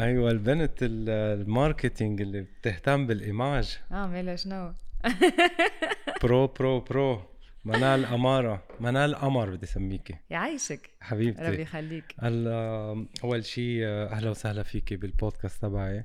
أيوه 0.00 0.30
البنت 0.30 0.82
ال- 0.82 1.08
ال 1.40 1.48
marketing 1.48 2.20
اللي 2.20 2.40
بتهتم 2.40 3.06
بال 3.06 3.24
image. 3.24 3.78
آه 3.92 4.06
مالها 4.06 4.36
شنو 4.36 4.72
bro 6.22 6.46
bro 6.46 6.80
bro. 6.80 7.22
منال 7.64 8.04
عمارة. 8.04 8.64
منال 8.80 9.14
قمر 9.14 9.50
بدي 9.50 9.64
اسميكي 9.66 10.16
يعيشك 10.30 10.80
ربي 10.86 11.32
حبيبتي. 11.34 11.62
يخليك. 11.62 12.14
هلا 12.18 13.06
أول 13.24 13.44
شيء 13.44 13.84
أهلا 13.86 14.30
وسهلا 14.30 14.62
فيكي 14.62 14.96
بالبودكاست 14.96 15.62
تبعي. 15.62 16.02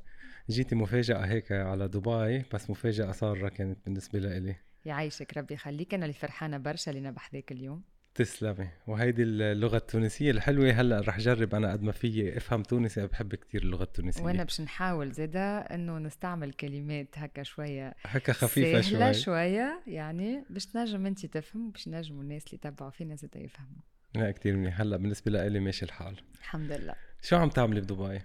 جيتي 0.49 0.75
مفاجأة 0.75 1.17
هيك 1.25 1.51
على 1.51 1.87
دبي 1.87 2.43
بس 2.53 2.69
مفاجأة 2.69 3.11
سارة 3.11 3.49
كانت 3.49 3.77
بالنسبة 3.85 4.19
لإلي. 4.19 4.55
يعيشك 4.85 5.37
ربي 5.37 5.53
يخليك. 5.53 5.93
أنا 5.93 6.05
اللي 6.05 6.13
فرحانة 6.13 6.57
برشا 6.57 6.91
اللي 6.91 7.01
أنا 7.01 7.11
بحذاك 7.11 7.51
اليوم. 7.51 7.83
تسلمي. 8.15 8.69
وهيدي 8.87 9.23
اللغة 9.23 9.77
التونسية 9.77 10.31
الحلوة 10.31 10.71
هلأ 10.71 10.99
رح 10.99 11.19
جرب 11.19 11.55
أنا 11.55 11.71
قد 11.71 11.83
ما 11.83 11.91
فيي 11.91 12.37
إفهم 12.37 12.63
تونسي 12.63 12.99
أنا 12.99 13.09
بحب 13.09 13.35
كتير 13.35 13.61
اللغة 13.61 13.83
التونسية. 13.83 14.23
وأنا 14.23 14.43
باش 14.43 14.61
نحاول 14.61 15.11
زاده 15.11 15.57
إنه 15.59 15.97
نستعمل 15.97 16.53
كلمات 16.53 17.07
هكا 17.17 17.43
شوية 17.43 17.95
هكا 18.03 18.33
خفيفة 18.33 18.81
سهلة 18.81 19.11
شوي. 19.11 19.23
شوية 19.23 19.81
يعني 19.87 20.45
باش 20.49 20.65
تنجم 20.65 21.05
أنت 21.05 21.25
تفهم 21.25 21.67
وباش 21.67 21.87
ينجموا 21.87 22.23
الناس 22.23 22.45
اللي 22.45 22.55
يتبعوا 22.63 22.91
فينا 22.91 23.15
زاده 23.15 23.39
يفهموا. 23.39 23.81
لا 24.15 24.31
كتير 24.31 24.55
منيح. 24.55 24.81
هلأ 24.81 24.97
بالنسبة 24.97 25.31
لإلي 25.31 25.59
ماشي 25.59 25.85
الحال. 25.85 26.15
الحمد 26.39 26.71
لله. 26.71 26.95
شو 27.21 27.35
عم 27.35 27.49
تعملي 27.49 27.81
بدبي؟ 27.81 28.21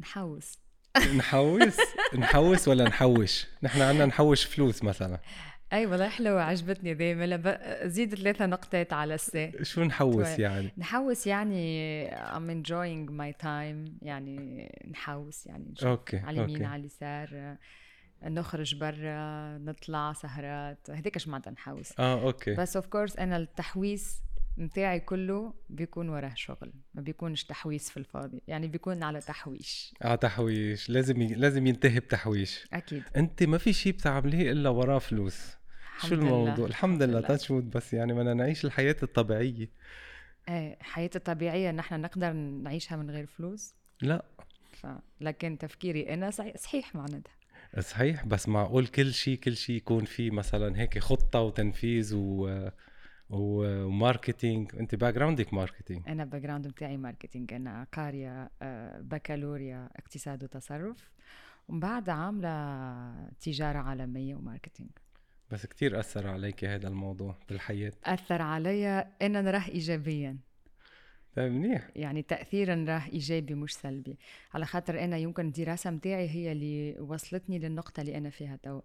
نحوس. 0.00 0.58
نحوس؟ 1.16 1.76
نحوس 2.18 2.68
ولا 2.68 2.84
نحوش؟ 2.84 3.46
نحن 3.62 3.80
عنا 3.82 4.06
نحوش 4.06 4.44
فلوس 4.44 4.84
مثلا. 4.84 5.20
اي 5.72 5.86
والله 5.86 6.08
حلوة 6.08 6.42
عجبتني 6.42 6.94
دايما 6.94 7.26
لب- 7.26 7.58
زيد 7.88 8.14
ثلاثة 8.14 8.46
نقطات 8.46 8.92
على 8.92 9.14
ال 9.14 9.27
س. 9.27 9.52
شو 9.64 9.82
نحوس 9.84 10.26
طيب. 10.28 10.40
يعني؟ 10.40 10.72
نحوس 10.78 11.26
يعني 11.26 12.10
I'm 12.10 12.50
enjoying 12.50 13.10
my 13.10 13.42
time 13.42 13.90
يعني 14.02 14.68
نحوس 14.90 15.46
يعني 15.46 15.64
نشوف 15.72 15.88
okay 15.88 16.16
على 16.18 16.44
اليمين 16.44 16.64
على 16.64 16.80
اليسار 16.80 17.56
نخرج 18.24 18.74
برا 18.74 19.58
نطلع 19.58 20.12
سهرات. 20.12 20.90
هذيك 20.90 21.28
معناتها 21.28 21.50
نحوس؟ 21.50 21.92
آه 21.98 22.22
okay. 22.22 22.54
بس 22.54 22.76
of 22.76 22.86
course 22.86 23.16
أنا 23.16 23.36
التحويس 23.36 24.22
متاعي 24.56 25.00
كله 25.00 25.54
بيكون 25.68 26.08
وراه 26.08 26.32
شغل 26.34 26.72
ما 26.94 27.02
بيكونش 27.02 27.44
تحويس 27.44 27.90
في 27.90 27.96
الفاضي 27.96 28.42
يعني 28.48 28.68
بيكون 28.68 29.02
على 29.02 29.20
تحويش. 29.20 29.94
آه 30.02 30.14
تحويش. 30.14 30.90
لازم 30.90 31.22
ي... 31.22 31.26
لازم 31.26 31.66
ينتهي 31.66 32.00
بتحويش. 32.00 32.66
أكيد. 32.72 33.02
أنت 33.16 33.42
ما 33.42 33.58
في 33.58 33.72
شيء 33.72 33.92
بتعمليه 33.92 34.52
إلا 34.52 34.68
وراه 34.68 34.98
فلوس. 34.98 35.56
شو 36.00 36.06
الحمد 36.06 36.12
لله. 36.12 36.28
الموضوع؟ 36.28 36.66
الحمد 36.66 37.02
لله 37.02 37.20
تشوت 37.20 37.64
بس 37.64 37.94
يعني 37.94 38.12
بدنا 38.12 38.34
نعيش 38.34 38.64
الحياة 38.64 38.96
الطبيعية. 39.02 39.70
إيه 40.48 40.78
حياتي 40.80 41.18
الطبيعية 41.18 41.70
نحن 41.70 42.00
نقدر 42.00 42.32
نعيشها 42.32 42.96
من 42.96 43.10
غير 43.10 43.26
فلوس؟ 43.26 43.74
لا. 44.02 44.24
ف... 44.72 44.86
لكن 45.20 45.58
تفكيري 45.58 46.14
أنا 46.14 46.30
صحيح, 46.56 46.94
معناتها. 46.94 47.32
صحيح 47.80 48.26
بس 48.26 48.48
معقول 48.48 48.86
كل 48.86 49.14
شيء 49.14 49.38
كل 49.38 49.56
شيء 49.56 49.76
يكون 49.76 50.04
فيه 50.04 50.30
مثلا 50.30 50.80
هيك 50.80 50.98
خطة 50.98 51.40
وتنفيذ 51.40 52.14
و... 52.14 52.68
و- 53.30 53.84
و 53.84 53.92
marketing. 53.92 54.76
أنت 54.76 54.94
background 54.94 55.14
ك 55.14 55.54
marketing. 55.54 56.08
أنا 56.08 56.24
background 56.24 56.68
بتاعي 56.68 56.96
marketing. 56.96 57.52
أنا 57.52 57.86
قارية 57.92 58.50
آه، 58.62 59.00
بكالوريا 59.00 59.88
اقتصاد 59.96 60.44
وتصرف. 60.44 61.10
ومن 61.68 61.80
بعد 61.80 62.08
عاملة 62.08 63.30
تجارة 63.40 63.78
عالمية 63.78 64.34
و 64.34 64.39
marketing. 64.39 64.90
بس 65.50 65.66
كتير 65.66 66.00
أثر 66.00 66.26
عليك 66.28 66.64
هذا 66.64 66.88
الموضوع 66.88 67.36
بالحياة. 67.48 67.92
أثر 68.04 68.42
علي 68.42 68.88
ان 69.22 69.44
نراه 69.44 69.68
ايجابيا. 69.68 70.36
طيب 71.36 71.52
منيح. 71.52 71.90
يعني 71.96 72.22
تاثيرا 72.22 72.84
راه 72.88 73.02
إيجابي 73.12 73.54
مش 73.54 73.74
سلبي. 73.74 74.18
على 74.54 74.66
خاطر 74.66 75.04
أنا 75.04 75.16
يمكن 75.16 75.46
الدراسة 75.46 75.90
متاعي 75.90 76.28
هي 76.28 76.52
اللي 76.52 77.00
وصلتني 77.00 77.58
للنقطة 77.58 78.00
اللي 78.00 78.16
أنا 78.18 78.30
فيها 78.30 78.56
تو. 78.62 78.80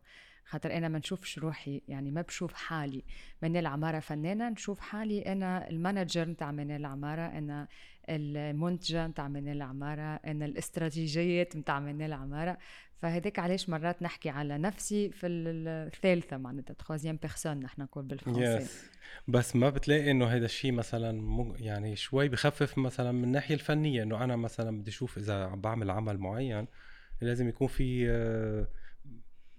خاطر 0.45 0.77
أنا 0.77 0.87
ما 0.87 0.97
نشوفش 0.99 1.39
روحي 1.39 1.81
يعني 1.87 2.11
ما 2.11 2.21
بشوف 2.21 2.53
حالي. 2.53 3.03
منال 3.41 3.65
عماره 3.67 3.99
فنانة 3.99 4.49
نشوف 4.49 4.79
حالي 4.79 5.21
أنا 5.21 5.69
ال 5.69 5.76
manager 5.76 6.27
نتاع 6.29 6.51
منال 6.51 6.85
عماره 6.85 7.21
أنا 7.21 7.67
المنتجة 8.09 9.07
نتاع 9.07 9.27
منال 9.27 9.61
عماره 9.61 10.15
أنا 10.25 10.45
ال 10.45 10.57
stratège 10.57 11.55
نتاع 11.55 11.79
منال 11.79 12.13
عماره 12.13 12.57
فهذاك 13.01 13.39
علاش 13.39 13.69
مرات 13.69 14.01
نحكي 14.03 14.29
على 14.29 14.57
نفسي 14.57 15.09
في 15.09 15.27
ال- 15.27 15.67
الثالثة 15.67 16.37
معناتها 16.37 16.73
troisième 16.73 17.15
personne 17.21 17.57
نحن 17.59 17.81
نقول 17.81 18.03
بالفرنسي. 18.03 18.41
yes 18.63 18.83
بس 19.27 19.55
ما 19.55 19.69
بتلاقي 19.69 20.11
إنه 20.11 20.25
هذا 20.25 20.45
الشيء 20.45 20.71
مثلا 20.71 21.21
يعني 21.59 21.95
شوي 21.95 22.29
بخفف 22.29 22.77
مثلا 22.77 23.11
من 23.11 23.23
الناحية 23.23 23.55
الفنية 23.55 24.03
إنه 24.03 24.23
أنا 24.23 24.35
مثلا 24.35 24.79
بدي 24.79 24.89
أشوف 24.89 25.17
إذا 25.17 25.43
عم 25.45 25.61
بعمل 25.61 25.89
عمل 25.91 26.17
معين 26.17 26.67
لازم 27.21 27.47
يكون 27.49 27.67
في 27.67 28.09
آه، 28.09 28.67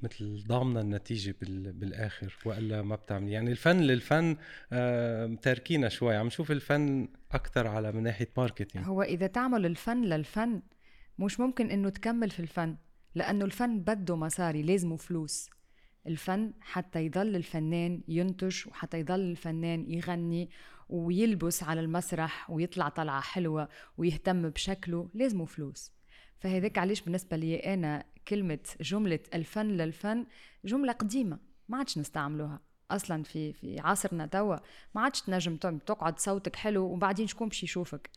مثل 0.02 0.44
ضامنه 0.46 0.80
النتيجة 0.80 1.34
بال- 1.40 1.72
بالآخر 1.72 2.36
وإلا 2.44 2.82
ما 2.82 2.96
بتعمل. 2.96 3.28
يعني 3.28 3.50
الفن 3.50 3.80
للفن 3.80 4.36
آه، 4.72 5.34
تاركينا 5.42 5.88
شوي. 5.88 6.16
عم 6.16 6.26
نشوف 6.26 6.50
الفن 6.50 7.08
أكثر 7.32 7.66
على 7.66 7.92
من 7.92 8.02
ناحية 8.02 8.28
ماركتينج. 8.36 8.84
هو 8.86 9.02
إذا 9.02 9.26
تعمل 9.26 9.66
الفن 9.66 10.02
للفن 10.04 10.62
مش 11.18 11.40
ممكن 11.40 11.70
إنه 11.70 11.88
تكمل 11.88 12.30
في 12.30 12.40
الفن 12.40 12.76
لأنه 13.14 13.44
الفن 13.44 13.80
بده 13.80 14.16
مصاري 14.16 14.62
لازمه 14.62 14.96
فلوس. 14.96 15.50
الفن 16.06 16.52
حتى 16.60 17.04
يضل 17.06 17.36
الفنان 17.36 18.02
ينتج 18.08 18.69
وحتى 18.69 18.98
يضل 19.00 19.20
الفنان 19.20 19.90
يغني 19.90 20.50
ويلبس 20.88 21.62
على 21.62 21.80
المسرح 21.80 22.50
ويطلع 22.50 22.88
طلعة 22.88 23.20
حلوة 23.20 23.69
ويهتم 23.96 24.48
بشكله 24.50 25.10
لازمه 25.14 25.44
فلوس. 25.44 25.92
فهذاك 26.40 26.78
علاش 26.78 27.00
بالنسبة 27.02 27.36
لي 27.36 27.56
أنا 27.74 28.04
كلمة 28.28 28.58
جملة 28.80 29.20
الفن 29.34 29.68
للفن 29.68 30.26
جملة 30.64 30.92
قديمة 30.92 31.38
ما 31.68 31.78
عادش 31.78 31.98
نستعملوها. 31.98 32.60
أصلا 32.90 33.22
في 33.22 33.52
في 33.52 33.80
عصرنا 33.80 34.26
توا 34.26 34.56
ما 34.94 35.00
عادش 35.00 35.20
تنجم 35.20 35.56
تقعد 35.56 36.18
صوتك 36.18 36.56
حلو 36.56 36.82
وبعدين 36.84 37.26
شكون 37.26 37.48
باش 37.48 37.62
يشوفك؟ 37.62 38.10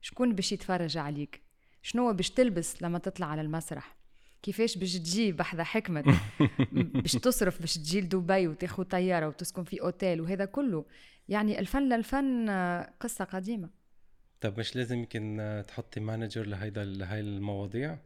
شكون 0.00 0.34
باش 0.34 0.52
يتفرج 0.52 0.96
عليك؟ 0.96 1.42
شنو 1.82 2.12
باش 2.12 2.30
تلبس 2.30 2.82
لما 2.82 2.98
تطلع 2.98 3.26
على 3.26 3.40
المسرح؟ 3.40 3.96
كيفاش 4.42 4.78
باش 4.78 4.92
تجي 4.92 5.32
بحذا 5.32 5.64
حكمت؟ 5.64 6.20
باش 7.02 7.12
تصرف 7.12 7.60
باش 7.60 7.74
تجي 7.74 8.00
لدبي 8.00 8.48
وتاخذ 8.48 8.82
طيارة 8.82 9.28
وتسكن 9.28 9.64
في 9.64 9.80
أوتيل 9.82 10.20
وهذا 10.20 10.44
كله. 10.44 10.84
يعني 11.28 11.58
الفن 11.58 11.82
للفن 11.88 12.50
قصة 13.00 13.24
قديمة. 13.24 13.68
طب 14.40 14.58
مش 14.58 14.76
لازم 14.76 14.98
يمكن 14.98 15.62
تحطي 15.68 16.00
manager 16.00 16.46
لهيدا 16.46 16.84
لهي 16.84 17.20
المواضيع؟ 17.20 17.98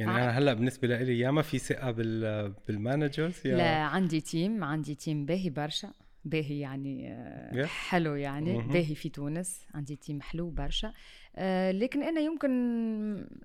يعني 0.00 0.24
أنا 0.24 0.30
هلأ 0.30 0.54
بالنسبة 0.54 0.88
لي 0.88 1.18
يا 1.18 1.30
ما 1.30 1.42
في 1.42 1.58
ثقة 1.58 1.90
بال 1.90 2.54
بال 2.68 2.84
managers 2.84 3.46
يا 3.46 3.56
لا 3.56 3.82
عندي 3.82 4.20
team 4.20 4.64
عندي 4.64 4.94
team 4.94 5.26
باهي 5.26 5.50
برشا. 5.50 5.92
باهي 6.24 6.58
يعني 6.58 7.12
آه،. 7.12 7.64
حلو 7.64 8.14
يعني. 8.14 8.62
باهي 8.62 8.94
في 8.94 9.08
تونس 9.08 9.66
عندي 9.74 9.96
team 9.96 10.22
حلو 10.22 10.50
برشا. 10.50 10.92
آه، 11.36 11.72
لكن 11.72 12.02
أنا 12.02 12.20
يمكن 12.20 12.50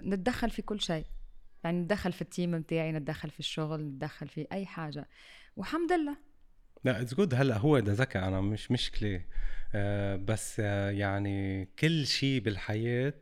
نتدخل 0.04 0.50
في 0.50 0.62
كل 0.62 0.82
شيء. 0.82 1.06
يعني 1.64 1.80
نتدخل 1.82 2.12
في 2.12 2.22
ال 2.22 2.28
team 2.28 2.52
متاعي 2.52 2.92
نتدخل 2.92 3.30
في 3.30 3.40
الشغل 3.40 3.82
نتدخل 3.82 4.28
في 4.28 4.48
أي 4.52 4.66
حاجة. 4.66 5.08
والحمد 5.56 5.92
لله. 5.92 6.18
لا 6.84 7.02
it's 7.02 7.14
good 7.14 7.34
هلأ 7.34 7.58
هو 7.58 7.80
ده 7.80 7.94
ذكاء 7.94 8.28
أنا 8.28 8.42
مش 8.42 8.72
مشكلة. 8.72 9.22
آه 9.76 10.16
بس 10.16 10.60
آه 10.60 10.92
يعني 10.92 11.66
كل 11.80 12.06
شيء 12.06 12.42
بالحياة 12.42 13.22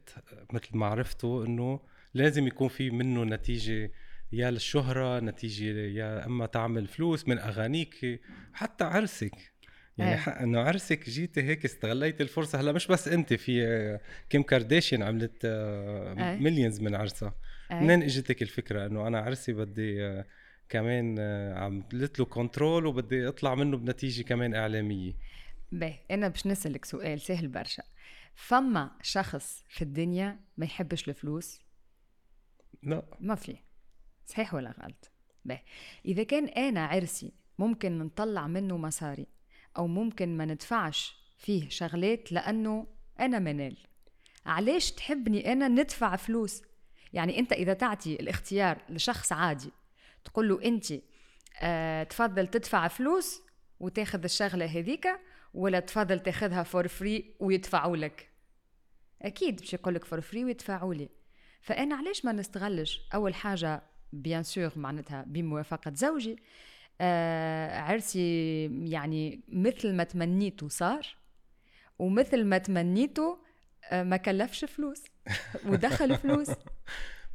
مثل 0.54 0.78
ما 0.78 0.86
عرفته 0.86 1.46
إنه 1.46 1.80
لازم 2.14 2.48
يكون 2.48 2.68
في 2.68 2.90
منه 2.90 3.24
نتيجة 3.24 3.92
يا 4.32 4.52
للشهرة 4.52 5.20
نتيجة 5.20 5.80
يا 5.80 6.26
أما 6.26 6.46
تعمل 6.46 6.88
فلوس 6.88 7.28
من 7.28 7.40
أغانيك 7.40 8.22
حتى 8.54 8.84
عرسك. 8.84 9.54
يعني 9.98 10.12
إيه. 10.12 10.18
حق 10.18 10.38
إنه 10.38 10.60
عرسك 10.60 11.10
جيتي 11.10 11.42
هيك 11.42 11.66
استغليت 11.66 12.22
الفرصة. 12.22 12.60
هلا 12.60 12.72
مش 12.72 12.88
بس 12.88 13.08
أنت 13.08 13.34
في 13.34 13.66
آه، 13.66 14.02
كيم 14.30 14.44
كارداشيان 14.44 15.04
عملت 15.04 15.46
إيه. 15.46 16.36
millions 16.40 16.82
من 16.82 16.96
عرسها. 16.96 17.36
أي. 17.72 17.80
منين 17.80 18.04
إجتك 18.04 18.42
الفكرة؟ 18.42 18.86
إنه 18.86 19.08
أنا 19.08 19.20
عرسي 19.20 19.54
بدي 19.54 20.06
آه، 20.06 20.26
كمان 20.70 21.16
آه، 21.20 21.54
عملت 21.54 22.20
له 22.20 22.26
control 22.26 22.86
وبدي 22.86 23.28
أطلع 23.28 23.56
منه 23.56 23.78
بنتيجة 23.78 24.24
كمان 24.24 24.56
إعلامية. 24.56 25.14
باهي 25.72 26.00
أنا 26.12 26.28
باش 26.28 26.48
نسألك 26.48 26.86
سؤال 26.86 27.22
سهل 27.22 27.48
برشا. 27.48 27.84
فما 28.36 28.92
شخص 29.02 29.64
في 29.70 29.82
الدنيا 29.82 30.40
ما 30.58 30.66
يحبش 30.66 31.10
الفلوس؟ 31.10 31.63
لا. 32.84 33.04
ما 33.20 33.36
في. 33.36 33.56
صحيح 34.26 34.54
ولا 34.54 34.72
غلط؟ 34.72 35.12
باهي 35.46 35.64
إذا 36.06 36.24
كان 36.24 36.46
أنا 36.48 36.86
عرسي 36.86 37.32
ممكن 37.60 38.00
نطلع 38.00 38.48
منه 38.48 38.78
مصاري 38.78 39.28
أو 39.78 39.88
ممكن 39.88 40.38
ما 40.38 40.46
ندفعش 40.46 41.16
فيه 41.38 41.70
شغلات 41.70 42.32
لأنه 42.32 42.88
أنا 43.20 43.40
منال. 43.40 43.78
علاش 44.46 44.92
تحبني 44.92 45.52
أنا 45.54 45.68
ندفع 45.68 46.16
فلوس؟ 46.16 46.62
يعني 47.14 47.40
أنت 47.40 47.54
إذا 47.54 47.74
تعطي 47.74 48.16
الاختيار 48.16 48.82
لشخص 48.90 49.32
عادي 49.32 49.72
تقول 50.26 50.50
له 50.50 50.64
أنت 50.66 50.94
آه 51.62 52.04
تفضل 52.04 52.48
تدفع 52.48 52.88
فلوس 52.88 53.42
وتاخذ 53.80 54.24
الشغلة 54.24 54.66
هذيك 54.66 55.08
ولا 55.54 55.80
تفضل 55.80 56.20
تاخذها 56.20 56.64
for 56.64 56.88
free 56.88 57.36
ويدفعوا 57.40 57.98
لك؟ 57.98 58.30
أكيد 59.22 59.60
باش 59.60 59.74
يقول 59.74 59.96
لك 59.96 60.06
for 60.06 60.22
free 60.22 60.46
ويدفعوا 60.46 60.94
لي. 60.94 61.10
فانا 61.64 61.96
علاش 61.96 62.26
ما 62.26 62.32
نستغلش؟ 62.32 63.02
أول 63.14 63.36
حاجة 63.36 63.84
بيان 64.14 64.44
سور 64.44 64.72
معناتها 64.76 65.24
بموافقة 65.28 65.92
زوجي. 65.96 66.36
آه 67.02 67.80
عرسي 67.80 68.64
يعني 68.92 69.42
مثل 69.48 69.94
ما 69.94 70.04
تمنيته 70.04 70.68
صار 70.70 71.08
ومثل 72.00 72.46
ما 72.46 72.58
تمنيته 72.58 73.38
آه 73.92 74.04
ما 74.04 74.18
كلفش 74.18 74.66
فلوس 74.66 75.04
ودخل 75.68 76.18
فلوس. 76.18 76.50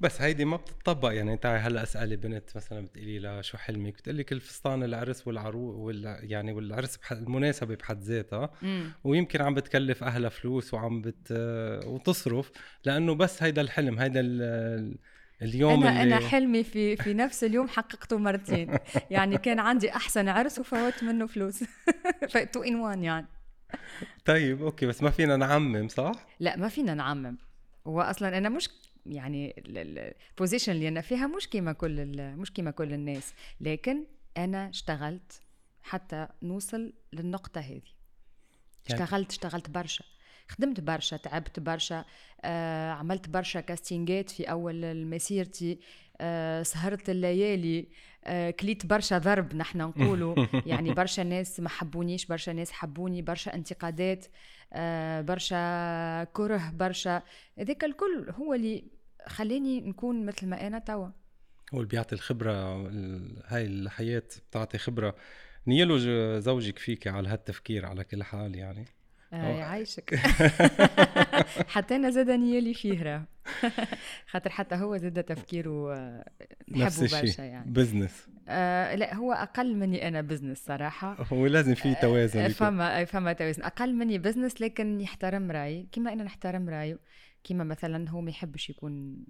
بس 0.00 0.20
هيدي 0.22 0.44
ما 0.44 0.56
بتطبق. 0.56 1.12
يعني 1.12 1.32
انت 1.32 1.46
هلأ 1.46 1.82
اسالي 1.82 2.16
بنت 2.16 2.56
مثلا 2.56 2.86
بتقولي 2.86 3.18
لها 3.18 3.42
شو 3.42 3.58
حلمك؟ 3.58 3.94
بتقول 3.94 4.18
لك 4.18 4.32
الفستان 4.32 4.82
العرس 4.82 5.26
والعرو 5.26 5.60
وال 5.60 6.18
يعني 6.22 6.52
والعرس 6.52 6.96
بح... 6.96 7.12
المناسبة 7.12 7.74
بحد 7.74 8.02
ذاتها. 8.02 8.50
ويمكن 9.04 9.42
عم 9.42 9.54
بتكلف 9.54 10.04
أهلها 10.04 10.30
فلوس 10.30 10.74
وعم 10.74 11.02
بت 11.02 11.32
وتصرف. 11.86 12.50
لأنه 12.84 13.14
بس 13.14 13.42
هيدا 13.42 13.62
الحلم 13.62 13.98
هيدا 13.98 14.20
ال... 14.20 14.98
اليوم 15.42 15.82
أنا 15.82 16.02
اللي... 16.02 16.16
أنا 16.16 16.28
حلمي 16.28 16.64
في 16.64 16.96
في 16.96 17.14
نفس 17.14 17.44
اليوم 17.44 17.68
حققته 17.68 18.18
مرتين. 18.18 18.78
يعني 19.10 19.38
كان 19.38 19.58
عندي 19.58 19.90
أحسن 19.92 20.28
عرس 20.28 20.58
وفوت 20.58 21.04
منه 21.04 21.26
فلوس. 21.26 21.64
two 22.52 22.62
in 22.62 22.74
one 22.74 23.04
يعني. 23.04 23.26
طيب 24.24 24.62
okay 24.62 24.86
بس 24.86 25.02
ما 25.02 25.10
فينا 25.10 25.36
نعمم 25.36 25.88
صح؟ 25.88 26.12
لا 26.40 26.56
ما 26.56 26.68
فينا 26.68 26.94
نعمم. 26.94 27.36
هو 27.86 28.00
أصلا 28.00 28.38
أنا 28.38 28.48
مش 28.48 28.68
يعني 29.08 29.62
ال 29.66 29.78
position 29.78 30.72
اللي 30.72 30.88
أنا 30.88 31.00
فيها 31.00 31.26
مش 31.26 31.48
كيما 31.48 31.72
كل 31.72 32.06
مش 32.36 32.52
كيما 32.52 32.70
كل 32.70 32.92
الناس. 32.92 33.34
لكن 33.60 34.04
أنا 34.36 34.68
اشتغلت 34.68 35.40
حتى 35.82 36.28
نوصل 36.42 36.92
للنقطة 37.12 37.60
هذه. 37.60 37.82
يعني 38.88 39.02
اشتغلت 39.02 39.30
اشتغلت 39.30 39.70
برشا. 39.70 40.04
خدمت 40.48 40.80
برشا 40.80 41.16
تعبت 41.16 41.60
برشا 41.60 42.04
آه 42.44 42.90
عملت 42.90 43.28
برشا 43.28 43.60
كاستينجات 43.60 44.30
في 44.30 44.44
أول 44.50 45.06
مسيرتي 45.06 45.78
آه 46.20 46.62
سهرت 46.62 47.10
الليالي 47.10 47.88
آه 48.24 48.50
كليت 48.50 48.86
برشا 48.86 49.18
ضرب 49.18 49.54
نحن 49.54 49.78
نقولوا. 49.78 50.46
يعني 50.66 50.94
برشا 50.94 51.22
ناس 51.22 51.60
ما 51.60 51.68
حبونيش 51.68 52.26
برشا 52.26 52.50
ناس 52.50 52.72
حبوني 52.72 53.22
برشا 53.22 53.54
انتقادات 53.54 54.26
آه 54.72 55.20
برشا 55.20 56.24
كره 56.24 56.72
برشا. 56.74 57.22
هذاك 57.58 57.84
الكل 57.84 58.30
هو 58.30 58.54
اللي 58.54 58.97
خلاني 59.28 59.80
نكون 59.80 60.26
مثل 60.26 60.46
ما 60.46 60.66
أنا 60.66 60.78
توا. 60.78 61.08
هو 61.74 61.78
اللي 61.78 61.88
بيعطي 61.88 62.14
الخبرة 62.14 62.52
هاي 63.46 63.64
الحياة 63.66 64.22
بتعطي 64.50 64.78
خبرة. 64.78 65.14
نيالو 65.66 65.98
زوجك 66.38 66.78
فيك 66.78 67.06
على 67.06 67.28
هالتفكير 67.28 67.86
على 67.86 68.04
كل 68.04 68.22
حال 68.22 68.54
يعني. 68.56 68.84
آه 69.32 69.58
يعيشك 69.58 70.14
حتى 71.74 71.96
أنا 71.96 72.10
زاد 72.10 72.30
نيالي 72.30 72.74
فيه 72.74 73.02
راه. 73.02 73.24
خاطر 74.30 74.50
حتى 74.50 74.74
هو 74.74 74.96
زاد 74.96 75.24
تفكيره 75.24 75.94
آه، 75.94 76.24
نحبه 76.70 77.00
برشا 77.20 77.42
يعني. 77.42 77.70
business 77.70 78.26
آه 78.48 78.94
لا 78.94 79.14
هو 79.14 79.32
أقل 79.32 79.76
مني 79.76 80.08
أنا 80.08 80.20
business 80.20 80.58
صراحة. 80.64 81.26
هو 81.32 81.46
لازم 81.46 81.74
في 81.74 81.94
توازن 81.94 82.40
آه 82.40 82.48
فما 82.48 83.04
فما 83.04 83.32
توازن. 83.32 83.62
أقل 83.62 83.94
مني 83.94 84.18
business 84.18 84.60
لكن 84.60 85.00
يحترم 85.00 85.50
رأيي. 85.50 85.88
كما 85.92 86.12
أنا 86.12 86.24
نحترم 86.24 86.68
رأيه. 86.68 86.98
كيما 87.48 87.64
مثلا 87.64 88.10
هو 88.10 88.20
ما 88.20 88.30
يحبش 88.30 88.70
يكون 88.70 89.24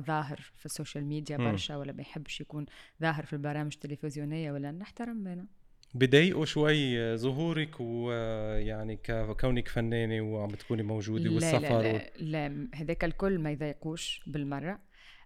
ظاهر 0.00 0.40
في 0.56 0.66
ال 0.66 0.71
social 0.71 1.04
media 1.04 1.36
برشا 1.36 1.76
ولا 1.76 1.92
ما 1.92 2.00
يحبش 2.00 2.40
يكون 2.40 2.66
ظاهر 3.02 3.26
في 3.26 3.32
البرامج 3.32 3.72
التلفزيونية 3.74 4.52
ولا 4.52 4.72
نحترم 4.72 5.28
أنا 5.28 5.46
بضايقوا 5.94 6.44
شوي 6.44 7.16
ظهورك 7.16 7.80
ويعني 7.80 9.00
كونك 9.40 9.68
فنانة 9.68 10.20
وعم 10.20 10.48
بتكوني 10.48 10.82
موجودة 10.82 11.30
والسفر 11.30 11.60
لا 11.60 11.82
لا, 11.82 12.10
لا, 12.18 12.48
لا 12.48 12.68
هذاك 12.74 13.04
الكل 13.04 13.38
ما 13.38 13.50
يضايقوش 13.50 14.22
بالمرة. 14.26 14.78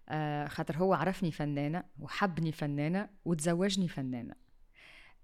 آه 0.08 0.48
خاطر 0.48 0.76
هو 0.76 0.94
عرفني 0.94 1.30
فنانة 1.32 1.84
وحبني 2.00 2.52
فنانة 2.52 3.08
وتزوجني 3.24 3.88
فنانة. 3.88 4.34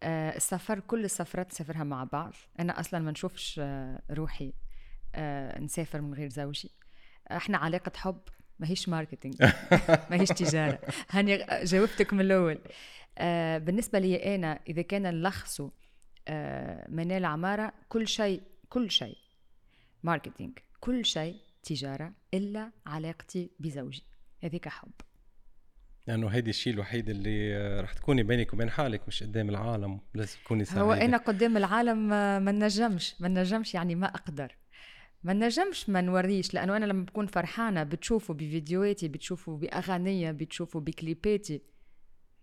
آه 0.03 0.37
السفر 0.37 0.81
كل 0.81 1.05
السفرات 1.05 1.51
نسافرها 1.51 1.85
مع 1.85 2.05
بعض. 2.05 2.35
أنا 2.61 2.81
أصلا 2.81 3.01
ما 3.01 3.11
نشوفش 3.11 3.61
آه 3.63 4.03
روحي 4.11 4.53
نسافر 5.61 6.01
من 6.01 6.15
غير 6.15 6.29
زوجي. 6.29 6.71
إحنا 7.31 7.59
علاقة 7.59 7.93
حب 7.97 8.21
ماهيش 8.59 8.89
marketing 8.89 9.35
ماهيش 10.11 10.29
تجارة. 10.29 10.79
هاني 11.11 11.47
جاوبتك 11.63 12.13
من 12.13 12.21
الأول. 12.21 12.59
آه 13.19 13.59
بالنسبة 13.59 13.99
لي 13.99 14.35
أنا 14.35 14.61
إذا 14.69 14.83
كان 14.83 15.03
نلخصه 15.03 15.71
آه 16.29 16.87
منال 16.91 17.25
عماره 17.25 17.73
كل 17.89 18.09
شيء 18.09 18.43
كل 18.69 18.91
شيء 18.91 19.17
marketing 20.03 20.59
كل 20.81 21.05
شيء 21.05 21.37
تجارة 21.63 22.13
إلا 22.35 22.71
علاقتي 22.87 23.51
بزوجي. 23.61 24.03
هذيك 24.43 24.69
حب. 24.69 24.91
لأنه 26.07 26.29
هيدي 26.29 26.51
الشيء 26.51 26.73
الوحيد 26.75 27.11
اللي 27.11 27.57
آه، 27.57 27.81
رح 27.81 27.93
تكوني 27.93 28.23
بينك 28.23 28.53
وبين 28.53 28.71
حالك 28.71 29.09
مش 29.09 29.23
قدام 29.23 29.49
العالم. 29.51 30.01
لازم 30.15 30.39
تكوني 30.45 30.65
سعيدة. 30.65 30.83
هو 30.83 30.93
أنا 30.93 31.17
قدام 31.17 31.57
العالم 31.57 32.09
ما 32.45 32.53
نجمش. 32.53 33.15
ما 33.21 33.29
نجمش 33.29 33.75
يعني 33.75 33.95
ما 33.95 34.07
أقدر. 34.07 34.57
ما 35.25 35.33
نجمش 35.33 35.89
ما 35.89 36.01
نوريش 36.01 36.55
لأنه 36.55 36.77
أنا 36.77 36.85
لما 36.85 37.05
بكون 37.05 37.27
فرحانة 37.27 37.83
بتشوفوا 37.83 38.35
بفيديوهاتي 38.35 39.09
بتشوفوا 39.09 39.57
بأغانية 39.59 40.31
بتشوفوا 40.31 40.81
بكليباتي. 40.81 41.63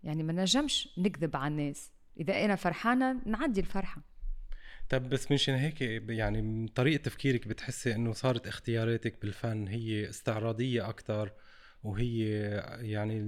يعني 0.04 0.24
ما 0.24 0.34
نجمش 0.34 0.90
نكذب 0.98 1.36
على 1.36 1.52
الناس. 1.52 1.92
إذا 2.20 2.46
أنا 2.46 2.56
فرحانة 2.56 3.22
نعدي 3.26 3.60
الفرحة. 3.60 4.02
طب 4.90 5.10
بس 5.10 5.32
منشان 5.32 5.56
هيك 5.56 5.82
يعني 6.10 6.42
من 6.42 6.68
طريقة 6.68 7.02
تفكيرك 7.02 7.48
بتحسي 7.48 7.96
إنه 7.96 8.14
صارت 8.14 8.48
اختياراتك 8.48 9.22
بالفن 9.22 9.68
هي 9.68 10.10
استعراضية 10.10 10.90
أكثر 10.90 11.32
وهي 11.84 12.30
يعني 12.82 13.22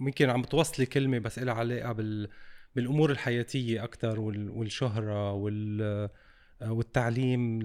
ممكن 0.00 0.30
عم 0.30 0.42
توصلي 0.42 0.86
كلمة 0.86 1.18
بس 1.18 1.38
لها 1.38 1.54
علاقة 1.54 1.92
بال 1.92 2.28
بالأمور 2.76 3.10
الحياتية 3.10 3.84
أكثر 3.84 4.20
والشهرة 4.20 5.32
وال 5.32 6.08
والتعليم 6.62 7.58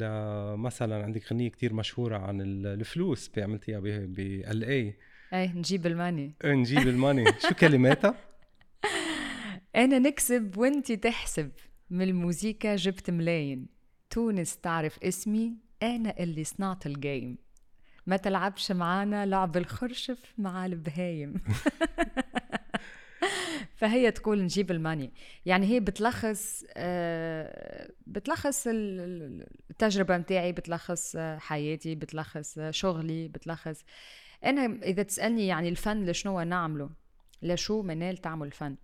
مثلا 0.64 1.04
عندك 1.04 1.32
غنية 1.32 1.50
كتير 1.50 1.74
مشهورة 1.74 2.18
عن 2.18 2.42
الفلوس 2.42 3.32
عملتيها 3.38 3.80
ب 3.80 4.20
ال 4.20 4.64
اي 4.64 4.96
إيه 5.34 5.54
نجيب 5.54 5.88
الماني. 5.88 6.36
إيه، 6.44 6.54
نجيب 6.54 6.88
ال 6.88 6.93
money. 6.93 7.26
شو 7.40 7.54
كلماتها؟ 7.62 8.16
أنا 9.76 10.00
نكسب 10.00 10.58
وانتي 10.58 10.96
تحسب. 10.96 11.52
من 11.90 12.02
الموزيكا 12.02 12.76
جبت 12.76 13.10
ملاين 13.10 13.68
تونس 14.10 14.58
تعرف 14.58 15.00
اسمي 15.04 15.54
أنا 15.84 16.16
اللي 16.20 16.44
صنعت 16.44 16.86
ال 16.86 16.95
game. 16.95 17.38
ما 18.08 18.18
تلعبش 18.18 18.72
معانا 18.72 19.26
لعب 19.26 19.58
الخرشف 19.58 20.34
مع 20.38 20.66
البهايم. 20.66 21.34
فهي 23.76 24.12
تقول 24.12 24.44
نجيب 24.44 24.72
الماني. 24.72 25.14
يعني 25.46 25.68
هي 25.68 25.80
بتلخص 25.80 26.64
آه، 26.78 27.92
بتلخص 28.08 28.68
التجربة 28.68 30.18
متاعي 30.18 30.52
بتلخص 30.52 31.16
آه، 31.16 31.38
حياتي 31.38 31.96
بتلخص 31.96 32.58
آه، 32.58 32.72
شغلي 32.72 33.28
بتلخص. 33.28 33.84
أنا 34.46 34.80
إذا 34.84 35.04
تسألني 35.04 35.48
يعني 35.48 35.70
الفن 35.70 36.06
لشنو 36.06 36.42
نعمله 36.42 36.90
لشو 37.42 37.82
منال 37.82 38.18
تعمل 38.18 38.48
الفن؟ 38.48 38.76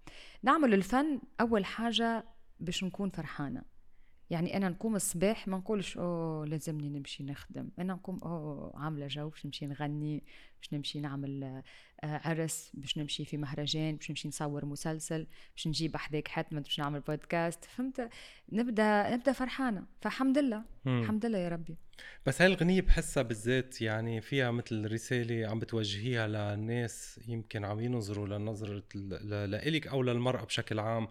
نعمل 0.44 0.74
الفن 0.74 1.22
أول 1.42 1.66
حاجة 1.66 2.26
باش 2.60 2.84
نكون 2.84 3.10
فرحانة. 3.10 3.62
يعني 4.32 4.58
أنا 4.58 4.70
نقوم 4.70 4.96
الصباح 4.96 5.48
ما 5.48 5.58
نقولش 5.58 5.98
أوه 5.98 6.46
لازمني 6.46 6.90
نمشي 6.90 7.24
نخدم. 7.24 7.70
أنا 7.80 7.94
نقوم 7.94 8.20
أوه 8.24 8.72
عاملة 8.76 9.08
جو 9.08 9.30
باش 9.30 9.46
نمشي 9.46 9.66
نغني 9.66 10.24
باش 10.62 10.74
نمشي 10.74 11.00
نعمل 11.00 11.44
آه، 11.44 11.64
عرس 12.28 12.72
باش 12.74 12.98
نمشي 12.98 13.26
في 13.26 13.38
مهرجان 13.38 13.96
باش 13.96 14.10
نمشي 14.10 14.28
نصور 14.28 14.66
مسلسل 14.66 15.28
باش 15.56 15.68
نجيب 15.68 15.98
حداك 15.98 16.28
حتما 16.28 16.60
باش 16.60 16.80
نعمل 16.80 17.00
بودكاست 17.00 17.66
فهمت؟ 17.66 18.10
نبدأ 18.52 19.16
نبدأ 19.16 19.32
فرحانة. 19.32 19.84
فالحمد 20.02 20.38
لله. 20.38 20.64
مم. 20.86 21.02
الحمد 21.02 21.26
لله 21.26 21.38
يا 21.38 21.50
ربي. 21.50 21.78
بس 22.26 22.42
هاي 22.42 22.54
الغنية 22.54 22.82
بحسها 22.82 23.24
بالذات 23.24 23.82
يعني 23.82 24.22
فيها 24.22 24.52
مثل 24.52 24.92
رسالة 24.92 25.48
عم 25.48 25.60
بتوجهيها 25.60 26.28
للناس 26.28 27.20
يمكن 27.28 27.66
عم 27.66 27.80
ينظروا 27.80 28.28
لنظرة 28.28 28.84
لإلك 29.46 29.88
أو 29.88 30.04
للمرأة 30.04 30.46
بشكل 30.46 30.80
عام. 30.80 31.08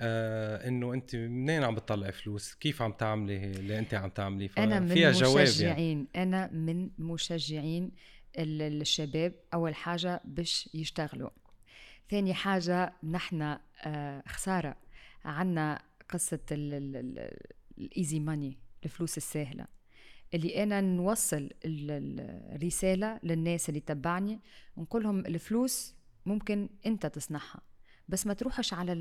آه 0.00 0.68
إنه 0.68 0.94
أنت 0.94 1.16
منين 1.16 1.64
عم 1.64 1.74
بتطلعي 1.74 2.12
فلوس؟ 2.12 2.54
كيف 2.54 2.82
عم 2.82 2.92
تعملي 2.92 3.36
اللي 3.36 3.78
أنت 3.78 3.94
عم 3.94 4.10
تعملي؟ 4.10 4.50
أنا 4.58 4.80
من 4.80 4.94
فيها 4.94 5.10
مشجعين 5.10 5.98
يعني. 5.98 6.06
أنا 6.16 6.50
من 6.52 6.90
مشجعين 6.98 7.90
الشباب 8.38 9.34
أول 9.54 9.74
حاجة 9.74 10.20
باش 10.24 10.70
يشتغلوا. 10.74 11.30
ثاني 12.10 12.34
حاجة 12.34 12.92
نحن 13.02 13.58
آه 13.86 14.22
خسارة. 14.26 14.76
عنا 15.24 15.82
قصة 16.08 16.40
الايزي 17.78 18.20
ماني 18.20 18.58
الفلوس 18.84 19.16
السهلة. 19.16 19.66
اللي 20.34 20.62
أنا 20.62 20.80
نوصل 20.80 21.50
الرسالة 21.64 23.20
للناس 23.22 23.68
اللي 23.68 23.80
تبعني 23.80 24.40
ونقول 24.76 25.02
لهم 25.02 25.26
الفلوس 25.26 25.94
ممكن 26.26 26.68
أنت 26.86 27.06
تصنعها 27.06 27.60
بس 28.08 28.26
ما 28.26 28.34
تروحش 28.34 28.72
على 28.72 28.92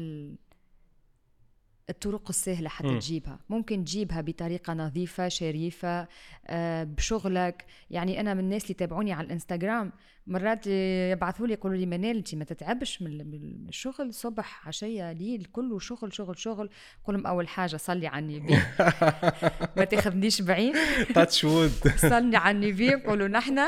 الطرق 1.89 2.29
السهلة 2.29 2.69
حتى 2.69 2.87
مم. 2.87 2.99
تجيبها. 2.99 3.39
ممكن 3.49 3.83
تجيبها 3.83 4.21
بطريقة 4.21 4.73
نظيفة 4.73 5.27
شريفة 5.27 6.07
آه، 6.47 6.83
بشغلك. 6.83 7.65
يعني 7.89 8.19
أنا 8.19 8.33
من 8.33 8.39
الناس 8.39 8.61
اللي 8.63 8.71
يتابعوني 8.71 9.13
على 9.13 9.25
الإنستغرام 9.25 9.91
مرات 10.27 10.67
يبعثوا 11.11 11.47
لي 11.47 11.53
يقولوا 11.53 11.77
لي 11.77 11.85
منال 11.85 12.17
أنت 12.17 12.35
ما 12.35 12.43
تتعبش 12.43 13.01
من 13.01 13.21
الشغل 13.69 14.13
صبح 14.13 14.67
عشية 14.67 15.11
ليل 15.11 15.45
كله 15.51 15.79
شغل 15.79 16.13
شغل 16.13 16.39
شغل. 16.39 16.69
قول 17.03 17.15
لهم 17.15 17.27
أول 17.27 17.47
حاجة 17.47 17.77
صلي 17.77 18.07
على 18.07 18.25
النبي. 18.25 18.53
ما 19.77 19.83
تاخذنيش 19.85 20.41
بعيد. 20.41 20.75
touch 21.15 21.43
wood 21.43 21.71
صلي 22.11 22.37
على 22.37 22.57
النبي 22.57 22.89
نقولوا 22.89 23.27
نحن. 23.27 23.59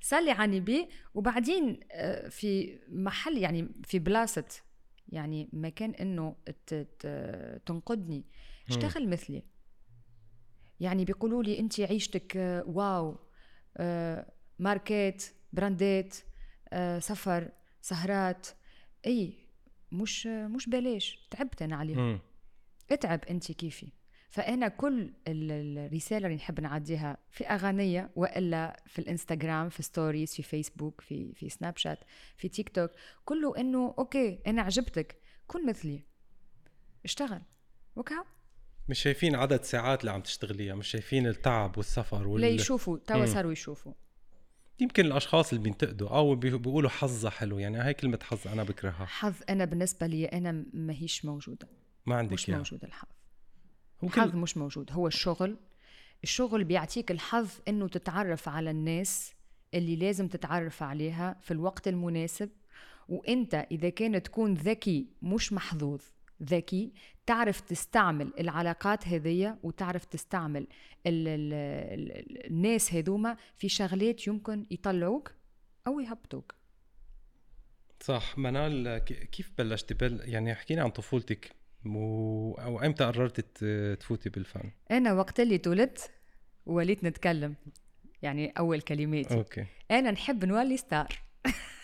صلي 0.00 0.30
على 0.30 0.52
النبي. 0.56 0.88
وبعدين 1.14 1.80
آه، 1.92 2.28
في 2.28 2.78
محل 2.88 3.38
يعني 3.38 3.68
في 3.84 3.98
بلاصة 3.98 4.44
يعني 5.10 5.48
مكان 5.52 5.90
إنه 5.90 6.36
ت- 6.66 6.74
ت- 6.74 7.62
تنقدني. 7.66 8.24
اشتغل 8.68 9.08
مثلي. 9.08 9.42
يعني 10.80 11.04
بيقولوا 11.04 11.42
لي 11.42 11.58
انت 11.58 11.80
عيشتك 11.80 12.36
آه، 12.36 12.64
wow 12.66 13.18
آه، 13.76 14.32
ماركات 14.58 15.24
براندات 15.52 16.16
آه، 16.72 16.98
سفر 16.98 17.50
سهرات. 17.80 18.46
إي 19.06 19.34
مش 19.92 20.26
مش 20.26 20.68
بلاش 20.68 21.28
تعبت 21.30 21.62
أنا 21.62 21.76
عليهم. 21.76 22.18
اتعب 22.90 23.24
انت 23.30 23.52
كيفي. 23.52 23.92
فأنا 24.30 24.68
كل 24.68 25.12
ال- 25.28 25.78
الرسالة 25.78 26.26
اللي 26.26 26.36
نحب 26.36 26.60
نعديها 26.60 27.16
في 27.30 27.44
أغانية 27.46 28.10
وإلا 28.16 28.82
في 28.86 28.98
الإنستغرام 28.98 29.68
في 29.68 29.82
stories 29.82 30.34
في 30.34 30.42
فيسبوك 30.42 31.00
في 31.00 31.32
في 31.34 31.48
سناب 31.48 31.76
شات 31.76 31.98
في 32.36 32.48
تيك 32.48 32.68
توك 32.68 32.90
كله 33.24 33.56
إنه 33.58 33.94
okay 33.98 34.38
أنا 34.46 34.62
عجبتك 34.62 35.16
كن 35.46 35.66
مثلي. 35.66 36.02
اشتغل. 37.04 37.42
okay؟ 37.96 38.24
مش 38.88 38.98
شايفين 39.02 39.34
عدد 39.34 39.62
ساعات 39.62 40.00
اللي 40.00 40.10
عم 40.10 40.20
تشتغليها 40.20 40.74
مش 40.74 40.88
شايفين 40.88 41.26
التعب 41.26 41.76
والسفر 41.76 42.28
وال... 42.28 42.40
لا 42.40 42.48
يشوفوا. 42.48 42.98
توا. 42.98 43.26
صاروا 43.26 43.52
يشوفوا. 43.52 43.92
يمكن 44.80 45.06
الأشخاص 45.06 45.52
اللي 45.52 45.64
بينتقدوا 45.64 46.08
أو 46.08 46.34
بي- 46.34 46.58
بيقولوا 46.58 46.90
حظها 46.90 47.30
حلو 47.30 47.58
يعني 47.58 47.78
هاي 47.78 47.94
كلمة 47.94 48.18
حظ 48.22 48.48
أنا 48.48 48.62
بكرهها. 48.62 49.04
حظ 49.06 49.34
أنا 49.48 49.64
بالنسبة 49.64 50.06
لي 50.06 50.24
أنا 50.24 50.64
ما 50.72 50.92
هيش 50.92 51.24
موجودة. 51.24 51.68
ما 52.06 52.16
عندك 52.16 52.32
مش 52.32 52.48
إياها. 52.48 52.58
موجود 52.58 52.84
الحظ. 52.84 53.08
هو 54.04 54.08
الحظ. 54.08 54.34
مش 54.34 54.56
موجود 54.56 54.92
هو 54.92 55.06
الشغل. 55.06 55.56
الشغل 56.22 56.64
بيعطيك 56.64 57.10
الحظ 57.10 57.50
إنه 57.68 57.88
تتعرف 57.88 58.48
على 58.48 58.70
الناس 58.70 59.34
اللي 59.74 59.96
لازم 59.96 60.28
تتعرف 60.28 60.82
عليها 60.82 61.36
في 61.40 61.50
الوقت 61.50 61.88
المناسب. 61.88 62.50
وإنت 63.08 63.54
إذا 63.54 63.88
كان 63.88 64.22
تكون 64.22 64.54
ذكي 64.54 65.06
مش 65.22 65.52
محظوظ 65.52 66.00
ذكي 66.42 66.92
تعرف 67.26 67.60
تستعمل 67.60 68.32
العلاقات 68.40 69.08
هذية 69.08 69.58
وتعرف 69.62 70.04
تستعمل 70.04 70.66
ال 71.06 71.28
ال 71.28 71.52
ال 71.52 72.46
الناس 72.46 72.94
هذوما 72.94 73.36
في 73.56 73.68
شغلات 73.68 74.26
يمكن 74.26 74.66
يطلعوك 74.70 75.32
أو 75.86 76.00
يهبطوك. 76.00 76.54
صح. 78.00 78.38
منال 78.38 78.98
كيف 79.32 79.52
بلشتي 79.58 79.94
بل... 79.94 80.20
يعني 80.24 80.52
احكينا 80.52 80.82
عن 80.82 80.90
طفولتك. 80.90 81.50
و... 81.86 82.54
أو 82.54 82.80
إمتى 82.80 83.04
قررتي 83.04 83.42
ت- 83.42 83.96
تفوتي 84.00 84.28
بالفن؟ 84.30 84.70
أنا 84.90 85.12
وقت 85.12 85.40
اللي 85.40 85.58
تولدت 85.58 86.10
وليت 86.66 87.04
نتكلم 87.04 87.54
يعني 88.22 88.52
أول 88.58 88.80
كلماتي. 88.80 89.34
okay. 89.34 89.66
أنا 89.90 90.10
نحب 90.10 90.44
نولي 90.44 90.76
star. 90.76 91.08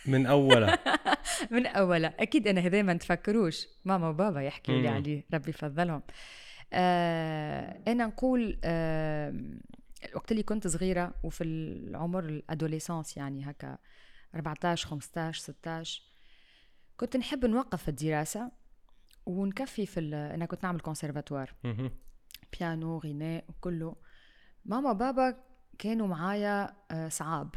من 0.06 0.26
أولها؟ 0.26 0.78
من 1.52 1.66
أولا 1.66 2.22
أكيد 2.22 2.48
أنا 2.48 2.60
هذا 2.60 2.82
ما 2.82 2.92
نتفكروش. 2.94 3.66
ماما 3.84 4.08
وبابا 4.08 4.40
يحكوا 4.40 4.74
لي. 4.74 4.88
عليه 4.88 5.24
ربي 5.34 5.50
يفضلهم. 5.50 6.02
آه 6.72 7.82
أنا 7.88 8.06
نقول 8.06 8.58
آه 8.64 9.34
الوقت 10.10 10.32
اللي 10.32 10.42
كنت 10.42 10.66
صغيرة 10.66 11.14
وفي 11.24 11.44
العمر 11.44 12.24
الأدوليسانس 12.24 13.16
يعني 13.16 13.50
هكا 13.50 13.78
14 14.34 14.88
15 14.88 15.40
16 15.42 16.02
كنت 16.96 17.16
نحب 17.16 17.44
نوقف 17.46 17.82
في 17.82 17.88
الدراسة. 17.88 18.50
ونكفي 19.26 19.86
في 19.86 20.00
ال- 20.00 20.14
أنا 20.14 20.46
كنت 20.46 20.62
نعمل 20.64 20.80
كونسرفاتوار 20.80 21.54
مهم. 21.64 21.90
بيانو 22.58 22.98
غناء 22.98 23.44
وكله 23.48 23.96
ماما 24.64 24.90
وبابا 24.90 25.36
كانوا 25.78 26.06
معايا 26.06 26.76
آه، 26.90 27.08
صعاب. 27.08 27.54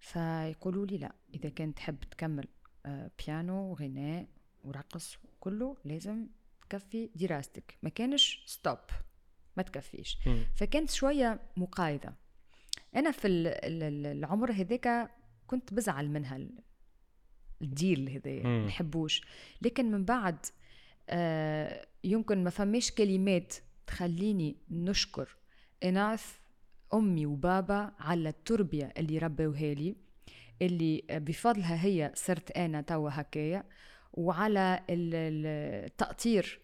فيقولوا 0.00 0.86
لي 0.86 0.98
لا 0.98 1.12
إذا 1.34 1.48
كنت 1.48 1.76
تحب 1.76 2.00
تكمل 2.00 2.48
آه، 2.86 3.10
بيانو 3.26 3.70
وغناء 3.70 4.26
ورقص 4.64 5.16
كله 5.40 5.76
لازم 5.84 6.26
تكفي 6.68 7.10
دراستك. 7.14 7.78
ما 7.82 7.90
كانش 7.90 8.42
ستوب 8.46 8.78
ما 9.56 9.62
تكفيش. 9.62 10.18
مم. 10.26 10.44
فكانت 10.56 10.90
شوية 10.90 11.40
مقايضة. 11.56 12.12
أنا 12.96 13.10
في 13.10 13.26
ال- 13.28 13.46
ال- 13.46 13.82
ال- 13.82 14.06
العمر 14.06 14.52
هذاك 14.52 15.10
كنت 15.46 15.74
بزعل 15.74 16.08
منها 16.10 16.36
ال- 16.36 16.58
الديل 17.62 18.08
هذايا 18.10 18.46
مم. 18.46 18.66
نحبوش. 18.66 19.22
لكن 19.62 19.90
من 19.90 20.04
بعد 20.04 20.46
يمكن 22.04 22.44
ما 22.44 22.50
فماش 22.50 22.90
كلمات 22.92 23.54
تخليني 23.86 24.56
نشكر 24.70 25.36
إناث 25.84 26.32
أمي 26.94 27.26
وبابا 27.26 27.92
على 27.98 28.28
التربية 28.28 28.92
اللي 28.98 29.18
ربوها 29.18 29.74
لي 29.74 29.96
اللي 30.62 31.02
بفضلها 31.10 31.84
هي 31.84 32.12
صرت 32.14 32.50
أنا 32.50 32.80
توا 32.80 33.10
هكايا 33.12 33.64
وعلى 34.12 34.80
ال- 34.90 35.14
ال- 35.14 35.84
التقطير 35.86 36.60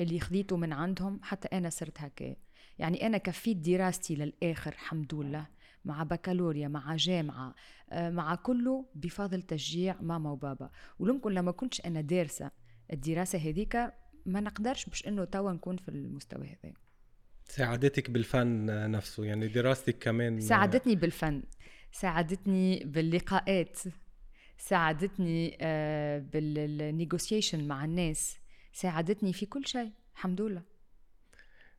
اللي 0.00 0.20
خديته 0.20 0.56
من 0.56 0.72
عندهم 0.72 1.20
حتى 1.22 1.48
أنا 1.52 1.70
صرت 1.70 2.00
هكايا. 2.00 2.36
يعني 2.78 3.06
أنا 3.06 3.18
كفيت 3.18 3.56
دراستي 3.56 4.14
للآخر 4.14 4.72
الحمد 4.72 5.14
لله 5.14 5.46
مع 5.84 6.02
بكالوريا 6.02 6.68
مع 6.68 6.96
جامعة 6.96 7.54
آه، 7.90 8.10
مع 8.10 8.34
كله 8.34 8.86
بفضل 8.94 9.42
تشجيع 9.42 9.96
ماما 10.00 10.30
وبابا. 10.30 10.70
ولمكن 10.98 11.32
لما 11.32 11.52
كنتش 11.52 11.80
أنا 11.80 12.00
دارسة 12.00 12.50
الدراسة 12.92 13.38
هذيك 13.38 13.76
ما 14.26 14.40
نقدرش 14.40 14.84
باش 14.84 15.06
إنه 15.08 15.24
توا 15.24 15.52
نكون 15.52 15.76
في 15.76 15.88
المستوى 15.88 16.46
هذا. 16.46 16.72
ساعدتك 17.48 18.10
بالفن 18.10 18.66
نفسه 18.90 19.24
يعني 19.24 19.48
دراستك 19.48 19.98
كمان. 19.98 20.40
ساعدتني 20.40 20.96
بالفن 20.96 21.42
ساعدتني 21.92 22.84
باللقاءات 22.84 23.78
ساعدتني 24.58 25.58
آه، 25.60 26.18
بال 26.18 26.41
negotiation 26.41 27.68
مع 27.68 27.84
الناس 27.84 28.38
ساعدتني 28.72 29.32
في 29.32 29.46
كل 29.46 29.66
شيء 29.66 29.90
الحمد 30.14 30.40
لله. 30.40 30.62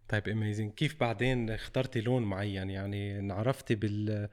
طيب 0.09 0.27
amazing 0.27 0.73
كيف 0.73 0.99
بعدين 0.99 1.49
اخترتي 1.49 2.01
لون 2.01 2.23
معين؟ 2.23 2.69
يعني 2.69 3.19
انعرفتي 3.19 3.75
بال 3.75 4.29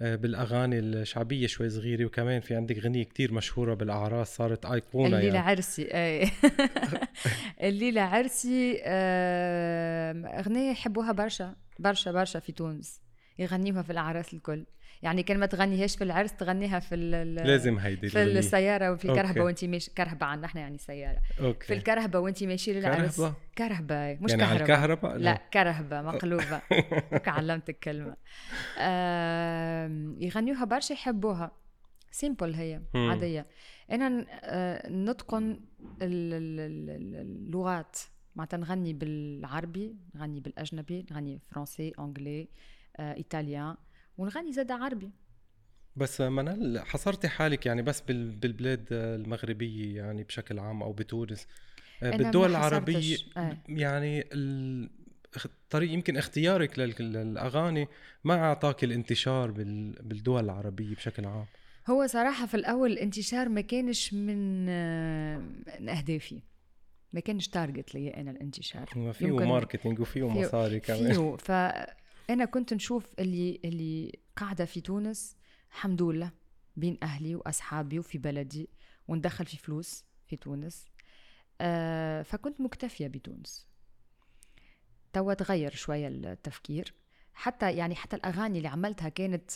بالأغاني 0.00 0.78
الشعبية 0.78 1.46
شوي 1.46 1.70
صغيرة. 1.70 2.04
وكمان 2.04 2.40
في 2.40 2.54
عندك 2.54 2.78
غنية 2.78 3.04
كتير 3.04 3.32
مشهورة 3.32 3.74
بالأعراس 3.74 4.36
صارت 4.36 4.66
أيقونة 4.66 5.16
الليلة 5.16 5.34
يعني 5.34 5.48
عرسي 5.48 5.82
أي. 5.94 6.30
الليلة 7.68 8.02
عرسي 8.02 8.80
آه، 8.84 10.12
أغنية 10.12 10.70
يحبوها 10.70 11.12
برشا 11.12 11.56
برشا 11.78 12.12
برشا 12.12 12.38
في 12.38 12.52
تونس. 12.52 13.03
يغنيوها 13.38 13.82
في 13.82 13.90
الأعراس 13.92 14.34
الكل. 14.34 14.64
يعني 15.02 15.22
كان 15.22 15.38
ما 15.38 15.46
تغنيهاش 15.46 15.96
في 15.96 16.04
العرس 16.04 16.32
تغنيها 16.36 16.78
في 16.78 16.96
لازم 17.44 17.78
هيدي 17.78 18.08
في 18.08 18.22
الغنية. 18.22 18.38
السيارة 18.38 18.92
وفي 18.92 19.08
okay. 19.08 19.20
الكرهبة 19.20 19.44
وانت 19.44 19.64
ماشي 19.64 19.90
كرهبة 19.90 20.26
عنا 20.26 20.46
إحنا 20.46 20.60
يعني 20.60 20.78
سيارة. 20.78 21.20
okay. 21.40 21.66
في 21.66 21.74
الكرهبة 21.74 22.18
وانت 22.18 22.44
ماشي 22.44 22.72
للعرس. 22.72 23.16
كرهبة؟ 23.16 23.34
كرهبة 23.58 24.14
مش 24.20 24.30
يعني 24.30 24.42
كهرباء. 24.42 24.62
الكهرباء؟ 24.62 25.16
لا. 25.16 25.40
كرهبة 25.52 26.02
مقلوبة. 26.02 26.60
هيك 27.12 27.28
علمتك 27.28 27.78
كلمة 27.78 28.16
آم، 29.04 30.16
يغنيوها 30.22 30.64
برشا 30.64 30.92
يحبوها. 30.92 31.50
simple 32.10 32.54
هي 32.54 32.80
مم. 32.94 33.10
عادية. 33.10 33.46
أنا 33.90 34.08
ن- 34.08 34.26
آه، 34.30 34.88
نتقن 34.90 35.50
ال- 35.50 35.60
ال- 36.02 36.60
ال- 36.60 36.90
ال- 36.90 37.20
اللغات. 37.20 37.96
معناتها 38.36 38.56
نغني 38.56 38.92
بالعربي 38.92 39.96
نغني 40.14 40.40
بالأجنبي 40.40 41.06
نغني 41.10 41.40
فرنسي 41.50 41.92
anglais 41.98 42.40
آه، 42.42 42.46
إيطاليان 43.00 43.76
ونغني 44.18 44.52
زاد 44.52 44.70
عربي. 44.70 45.10
بس 45.96 46.20
منال 46.20 46.80
حصرتي 46.86 47.28
حالك 47.28 47.66
يعني 47.66 47.82
بس 47.82 48.00
بال- 48.00 48.36
بالبلاد 48.36 48.86
المغربية 48.92 49.96
يعني 49.96 50.22
بشكل 50.24 50.58
عام 50.58 50.82
أو 50.82 50.92
بتونس؟ 50.92 51.46
آه، 52.02 52.16
بالدول 52.16 52.50
العربية. 52.50 53.16
آه. 53.36 53.56
يعني 53.68 54.20
ال- 54.32 54.90
اخ- 55.34 55.46
طريق 55.70 55.90
يمكن 55.92 56.16
اختيارك 56.16 56.78
لل- 56.78 56.94
للأغاني 57.12 57.88
ما 58.24 58.34
أعطاك 58.34 58.84
الانتشار 58.84 59.50
بال- 59.50 59.92
بالدول 60.02 60.44
العربية 60.44 60.94
بشكل 60.94 61.24
عام. 61.26 61.46
هو 61.90 62.06
صراحة 62.06 62.46
في 62.46 62.54
الأول 62.54 62.92
الانتشار 62.92 63.48
ما 63.48 63.60
كانش 63.60 64.14
من 64.14 64.66
آه، 64.68 65.38
من 65.80 65.88
أهدافي. 65.88 66.42
ما 67.12 67.20
كانش 67.20 67.48
target 67.48 67.94
لي 67.94 68.08
أنا 68.14 68.30
الانتشار. 68.30 68.86
فيه 69.12 69.26
marketing 69.36 70.00
وفيه 70.00 70.20
فيه- 70.24 70.40
مصاري 70.40 70.80
كمان. 70.80 71.12
فيه 71.12 71.36
فأنا 72.28 72.44
كنت 72.44 72.74
نشوف 72.74 73.14
اللي 73.18 73.60
اللي 73.64 74.18
قاعدة 74.36 74.64
في 74.64 74.80
تونس 74.80 75.36
الحمد 75.70 76.02
لله 76.02 76.30
بين 76.76 76.98
أهلي 77.02 77.34
وأصحابي 77.34 77.98
وفي 77.98 78.18
بلدي 78.18 78.68
وندخل 79.08 79.46
في 79.46 79.56
فلوس 79.56 80.04
في 80.26 80.36
تونس. 80.36 80.86
آه 81.60 82.22
فكنت 82.22 82.60
مكتفية 82.60 83.06
بتونس. 83.06 83.68
توا 85.12 85.34
تغير 85.34 85.74
شوية 85.74 86.08
التفكير. 86.08 86.94
حتى 87.34 87.72
يعني 87.72 87.94
حتى 87.94 88.16
الأغاني 88.16 88.58
اللي 88.58 88.68
عملتها 88.68 89.08
كانت 89.08 89.50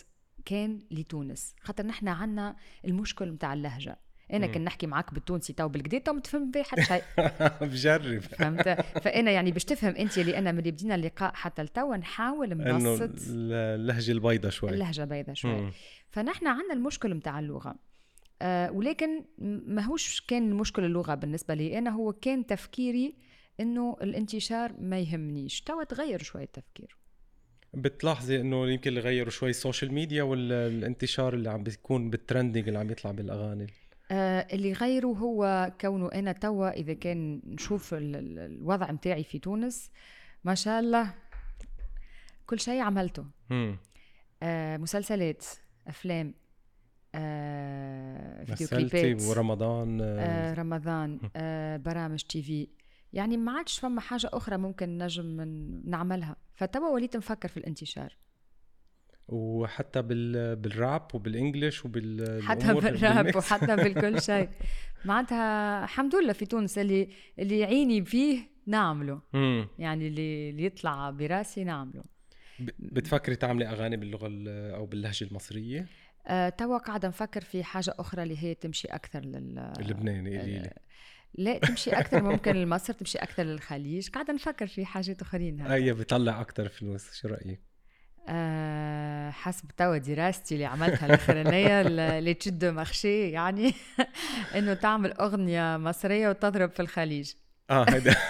كان 0.45 0.79
لتونس. 0.91 1.55
خاطر 1.61 1.85
نحن 1.85 2.07
عنا 2.07 2.55
المشكل 2.85 3.31
متاع 3.31 3.53
اللهجة. 3.53 3.99
أنا 4.33 4.47
كن 4.47 4.63
نحكي 4.63 4.87
معك 4.87 5.13
بالتونسي 5.13 5.53
تو 5.53 5.67
بالكدا 5.67 5.97
تو 5.97 6.13
ما 6.13 6.21
تفهم 6.21 6.51
بيه 6.51 6.63
حتى 6.63 6.83
شيء. 6.83 7.03
بجرب. 7.71 8.19
فهمت؟ 8.19 8.69
فأنا 9.03 9.31
يعني 9.31 9.51
باش 9.51 9.65
تفهم 9.65 9.95
أنت 9.95 10.17
اللي 10.17 10.37
أنا 10.37 10.51
من 10.51 10.59
اللي 10.59 10.71
بدينا 10.71 10.95
اللقاء 10.95 11.33
حتى 11.33 11.63
لتوا 11.63 11.95
نحاول 11.95 12.49
نبسط 12.49 13.11
اللهجة 13.29 14.11
البيضة 14.11 14.49
شوي. 14.49 14.69
اللهجة 14.69 15.03
بيضة 15.03 15.33
شوي. 15.33 15.71
فنحن 16.09 16.47
عندنا 16.47 16.73
المشكل 16.73 17.15
متاع 17.15 17.39
اللغة. 17.39 17.75
آه 18.41 18.71
ولكن 18.71 19.25
ماهوش 19.67 20.21
كان 20.21 20.53
مشكل 20.53 20.83
اللغة 20.83 21.15
بالنسبة 21.15 21.53
لي 21.53 21.77
أنا 21.77 21.89
هو 21.89 22.13
كان 22.13 22.45
تفكيري 22.45 23.15
إنه 23.59 23.97
الانتشار 24.01 24.73
ما 24.79 24.99
يهمنيش. 24.99 25.61
توا 25.61 25.83
تغير 25.83 26.23
شوية 26.23 26.43
التفكير. 26.43 26.97
بتلاحظي 27.73 28.41
إنه 28.41 28.69
يمكن 28.69 28.89
اللي 28.89 28.99
غيروا 28.99 29.31
شوي 29.31 29.49
ال 29.49 29.55
social 29.55 29.93
media 29.93 30.23
ولا 30.23 30.67
الانتشار 30.67 31.33
اللي 31.33 31.49
عم 31.49 31.63
بيكون 31.63 32.09
بال 32.09 32.21
trending 32.21 32.67
اللي 32.67 32.79
عم 32.79 32.91
يطلع 32.91 33.11
بالأغاني؟ 33.11 33.67
آه 34.11 34.47
اللي 34.53 34.73
غيره 34.73 35.07
هو 35.07 35.71
كونه 35.81 36.07
أنا 36.11 36.31
توا 36.31 36.69
إذا 36.69 36.93
كان 36.93 37.41
نشوف 37.45 37.93
ال- 37.93 38.15
ال- 38.15 38.39
الوضع 38.39 38.91
متاعي 38.91 39.23
في 39.23 39.39
تونس 39.39 39.91
ما 40.43 40.55
شاء 40.55 40.79
الله 40.79 41.13
كل 42.45 42.59
شيء 42.59 42.81
عملته. 42.81 43.25
آه 44.43 44.77
مسلسلات 44.77 45.45
أفلام 45.87 46.33
آه 47.15 48.43
فيديو 48.43 48.67
كليبات 48.67 49.21
ورمضان 49.21 50.01
آه. 50.01 50.05
آه 50.05 50.53
رمضان 50.53 51.19
آه 51.35 51.77
برامج 51.77 52.21
تي 52.23 52.41
في. 52.43 52.67
يعني 53.13 53.37
ما 53.37 53.51
عادش 53.57 53.79
فما 53.79 54.01
حاجة 54.01 54.29
أخرى 54.33 54.57
ممكن 54.57 54.97
نجم 54.97 55.41
نعملها. 55.85 56.35
فتوا 56.55 56.89
وليت 56.89 57.17
نفكر 57.17 57.47
في 57.47 57.57
الانتشار. 57.57 58.17
وحتى 59.31 60.01
بال 60.01 60.55
بالراب 60.55 61.07
وبالانجلش 61.13 61.85
وبال 61.85 62.39
حتى 62.43 62.73
بالراب. 62.73 63.35
وحتى 63.37 63.75
بالكل 63.75 64.21
شيء. 64.21 64.49
معناتها 65.05 65.83
الحمد 65.83 66.15
لله 66.15 66.33
في 66.33 66.45
تونس 66.45 66.77
اللي 66.77 67.09
اللي 67.39 67.59
يعيني 67.59 68.05
فيه 68.05 68.39
نعمله. 68.67 69.21
مم. 69.33 69.67
يعني 69.79 70.07
اللي 70.07 70.49
اللي 70.49 70.63
يطلع 70.65 71.09
براسي 71.09 71.63
نعمله. 71.63 72.03
ب- 72.59 72.69
بتفكري 72.79 73.35
تعملي 73.35 73.65
أغاني 73.69 73.97
باللغة 73.97 74.27
ال- 74.27 74.73
أو 74.75 74.85
باللهجة 74.85 75.23
المصرية؟ 75.23 75.87
أه 76.27 76.49
توا 76.49 76.77
قاعدة 76.77 77.07
نفكر 77.07 77.41
في 77.41 77.63
حاجة 77.63 77.93
أخرى 77.99 78.23
اللي 78.23 78.43
هي 78.43 78.53
تمشي 78.55 78.87
أكثر 78.87 79.19
لل 79.19 79.73
اللبناني 79.79 80.39
قولي 80.39 80.59
لي. 80.59 80.73
لا 81.35 81.57
تمشي 81.57 81.91
أكثر 81.91 82.23
ممكن 82.23 82.51
لمصر 82.55 82.93
تمشي 82.93 83.17
أكثر 83.17 83.43
للخليج. 83.43 84.09
قاعدة 84.09 84.33
نفكر 84.33 84.67
في 84.67 84.85
حاجات 84.85 85.21
أخرين 85.21 85.61
هكا. 85.61 85.73
اي 85.73 85.93
بيطلع 85.93 86.41
أكثر 86.41 86.69
فلوس 86.69 87.13
شو 87.13 87.27
رأيك؟ 87.27 87.61
أه 88.27 89.29
حسب 89.29 89.67
توا 89.77 89.97
دراستي 89.97 90.55
اللي 90.55 90.65
عملتها 90.65 91.05
الأخرانية 91.05 91.81
اللي 92.17 92.33
تشد 92.33 92.65
مخشي 92.65 93.29
يعني 93.31 93.73
إنه 94.57 94.73
تعمل 94.73 95.11
أغنية 95.13 95.77
مصرية 95.77 96.29
وتضرب 96.29 96.71
في 96.71 96.79
الخليج. 96.81 97.33
آه 97.69 97.85
هيدا. 97.89 98.15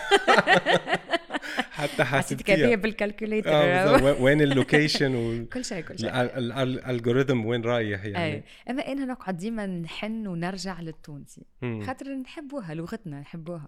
حتى 1.72 2.04
حسيت 2.04 2.42
كده 2.42 2.76
بال 2.76 2.89
calculator 2.89 3.52
بالظبط. 3.52 4.20
وين- 4.20 4.42
ال 4.42 4.50
location 4.50 5.16
وال 5.16 5.50
كل 5.50 5.66
شيء 5.66 5.82
كل 5.84 6.00
شيء. 6.00 6.10
ال 6.24 6.36
algorithm 6.36 7.46
وين 7.46 7.62
رايح 7.62 8.04
اي 8.04 8.12
يعني 8.12 8.44
إما 8.70 8.82
أنا 8.88 9.06
نقعد 9.06 9.38
ديما 9.38 9.66
نحن 9.66 10.28
ونرجع 10.28 10.82
للتونسي. 10.82 11.46
خاطر 11.62 12.10
نحبوها 12.16 12.74
لغتنا 12.74 13.20
نحبوها. 13.20 13.68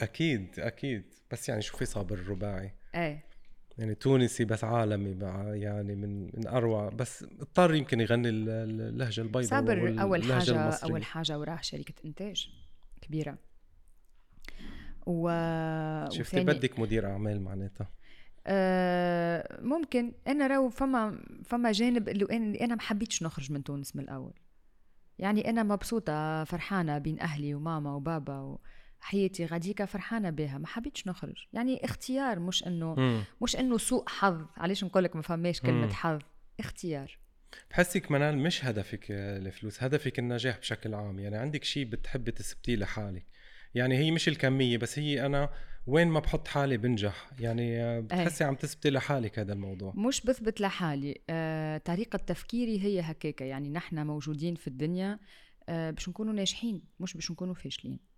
أكيد 0.00 0.54
أكيد. 0.60 1.14
بس 1.30 1.48
يعني 1.48 1.62
شوفي 1.62 1.84
صابر 1.84 2.14
الرباعي؟ 2.14 2.74
اي 2.94 3.20
يعني 3.78 3.94
تونسي 3.94 4.44
بس 4.44 4.64
عالمي 4.64 5.16
يعني 5.60 5.94
من 5.94 6.22
من 6.24 6.46
أروع. 6.46 6.88
بس 6.88 7.22
اضطر 7.22 7.74
يمكن 7.74 8.00
يغني 8.00 8.28
ال- 8.28 8.48
ال- 8.48 8.80
اللهجة 8.80 9.20
البيضاء 9.20 9.42
صابر 9.42 10.00
أول 10.02 10.22
حاجة 10.22 10.50
المصرية. 10.64 10.90
أول 10.92 11.04
حاجة 11.04 11.38
وراه 11.38 11.58
شركة 11.62 11.94
إنتاج 12.04 12.50
كبيرة. 13.00 13.38
و 15.06 15.28
شفتي 16.10 16.44
بدك 16.44 16.78
مدير 16.78 17.06
أعمال 17.06 17.42
معناتها؟ 17.42 17.88
آه، 18.46 19.58
ممكن. 19.62 20.12
أنا 20.26 20.46
راهو 20.46 20.68
فما 20.68 21.18
فما 21.44 21.72
جانب 21.72 22.08
اللي 22.08 22.60
أنا 22.60 22.74
ما 22.74 22.80
حبيتش 22.80 23.22
نخرج 23.22 23.52
من 23.52 23.64
تونس 23.64 23.96
من 23.96 24.02
الأول. 24.04 24.32
يعني 25.18 25.50
أنا 25.50 25.62
مبسوطة 25.62 26.44
فرحانة 26.44 26.98
بين 26.98 27.20
أهلي 27.20 27.54
وماما 27.54 27.94
وبابا 27.94 28.58
وحياتي 29.06 29.46
غاديكا 29.46 29.84
فرحانه 29.84 30.30
بها 30.30 30.58
ما 30.58 30.66
حبيتش 30.66 31.06
نخرج. 31.06 31.36
يعني 31.52 31.84
اختيار 31.84 32.38
مش 32.38 32.66
إنه. 32.66 33.22
مش 33.42 33.56
إنه 33.56 33.78
سوء 33.78 34.08
حظ. 34.08 34.46
علاش 34.56 34.84
نقول 34.84 35.04
لك 35.04 35.16
ما 35.16 35.22
فماش. 35.22 35.60
كلمة 35.60 35.92
حظ؟ 35.92 36.20
اختيار. 36.60 37.18
بحسك 37.70 38.10
منال 38.10 38.38
مش 38.38 38.64
هدفك 38.64 39.06
الفلوس 39.10 39.82
هدفك 39.82 40.18
النجاح 40.18 40.58
بشكل 40.58 40.94
عام. 40.94 41.18
يعني 41.18 41.36
عندك 41.36 41.64
شيء 41.64 41.84
بتحبي 41.84 42.30
تثبتيه 42.30 42.76
لحالك. 42.76 43.26
يعني 43.74 43.98
هي 43.98 44.10
مش 44.10 44.28
الكمية 44.28 44.78
بس 44.78 44.98
هي 44.98 45.26
أنا 45.26 45.50
وين 45.86 46.08
ما 46.08 46.20
بحط 46.20 46.48
حالي 46.48 46.76
بنجح. 46.76 47.30
يعني 47.38 48.00
بتحسي 48.00 48.44
عم 48.44 48.54
تثبتي 48.54 48.90
لحالك 48.90 49.38
هذا 49.38 49.52
الموضوع. 49.52 49.92
مش 49.96 50.20
بثبت 50.20 50.60
لحالي. 50.60 51.20
آه، 51.30 51.78
طريقة 51.78 52.16
تفكيري 52.16 52.80
هي 52.82 53.00
هكاكا. 53.00 53.44
يعني 53.44 53.68
نحن 53.70 54.06
موجودين 54.06 54.54
في 54.54 54.66
الدنيا 54.66 55.18
آه، 55.68 55.90
باش 55.90 56.08
نكونوا 56.08 56.32
ناجحين 56.32 56.82
مش 57.00 57.14
باش 57.14 57.30
نكونوا 57.30 57.54
فاشلين. 57.54 58.15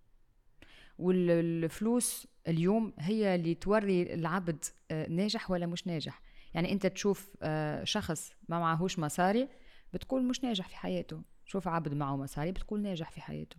والفلوس 0.99 2.27
اليوم 2.47 2.93
هي 2.99 3.35
اللي 3.35 3.55
توري 3.55 4.13
العبد 4.13 4.65
آه، 4.91 5.09
ناجح 5.09 5.51
ولا 5.51 5.65
مش 5.65 5.87
ناجح. 5.87 6.21
يعني 6.53 6.71
انت 6.71 6.87
تشوف 6.87 7.35
آه، 7.43 7.83
شخص 7.83 8.33
ما 8.49 8.59
معهوش 8.59 8.99
مصاري 8.99 9.49
بتقول 9.93 10.23
مش 10.23 10.43
ناجح 10.43 10.67
في 10.67 10.75
حياته. 10.75 11.21
شوف 11.45 11.67
عبد 11.67 11.93
معه 11.93 12.15
مصاري 12.15 12.51
بتقول 12.51 12.81
ناجح 12.81 13.11
في 13.11 13.21
حياته. 13.21 13.57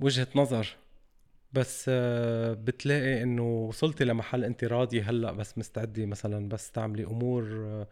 وجهة 0.00 0.28
نظر. 0.34 0.76
بس 1.52 1.86
آه، 1.88 2.52
بتلاقي 2.52 3.22
إنه 3.22 3.42
وصلتي 3.42 4.04
لمحل 4.04 4.44
انت 4.44 4.64
راضية 4.64 5.10
هلأ 5.10 5.32
بس 5.32 5.58
مستعدة 5.58 6.06
مثلا 6.06 6.48
بس 6.48 6.70
تعملي 6.70 7.04
أمور 7.04 7.86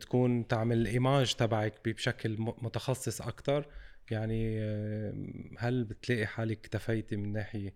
تكون 0.00 0.46
تعمل 0.46 0.78
ال 0.78 0.87
image 0.87 1.34
تبعك 1.34 1.88
بشكل 1.88 2.36
متخصص 2.38 3.20
أكتر. 3.20 3.66
يعني 4.12 4.58
آه، 4.60 5.14
هل 5.58 5.84
بتلاقي 5.84 6.26
حالك 6.26 6.58
اكتفيتي 6.58 7.16
من 7.16 7.32
ناحية 7.32 7.74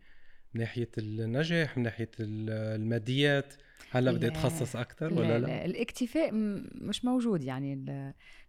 من 0.55 0.61
ناحية 0.61 0.91
النجاح 0.99 1.77
من 1.77 1.83
ناحية 1.83 2.11
ال- 2.21 2.51
الماديات 2.81 3.55
هلا 3.91 4.13
بدي 4.13 4.27
لا. 4.27 4.33
اتخصص 4.33 4.77
أكتر 4.77 5.15
ولا 5.15 5.39
لا؟ 5.39 5.65
الاكتفاء 5.65 6.33
م- 6.33 6.69
مش 6.75 7.05
موجود 7.05 7.45
يعني 7.45 7.77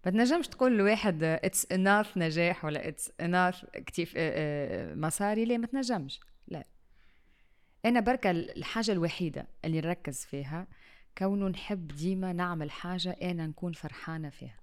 ما 0.05 0.11
تنجمش 0.11 0.47
تقول 0.47 0.77
لواحد 0.77 1.23
it's 1.23 1.71
enough 1.71 2.17
نجاح 2.17 2.65
ولا 2.65 2.87
it's 2.87 3.11
enough 3.21 3.65
اكتف 3.75 4.13
آه، 4.17 4.91
آه، 4.91 4.95
مصاري 4.95 5.45
لا 5.45 5.57
ما 5.57 5.67
تنجمش 5.67 6.19
لا 6.47 6.65
أنا 7.85 7.99
بركة 7.99 8.31
الحاجة 8.31 8.91
الوحيدة 8.91 9.47
اللي 9.65 9.81
نركز 9.81 10.25
فيها 10.25 10.67
كونه 11.17 11.47
نحب 11.47 11.87
ديما 11.87 12.33
نعمل 12.33 12.71
حاجة 12.71 13.09
أنا 13.21 13.47
نكون 13.47 13.73
فرحانة 13.73 14.29
فيها 14.29 14.58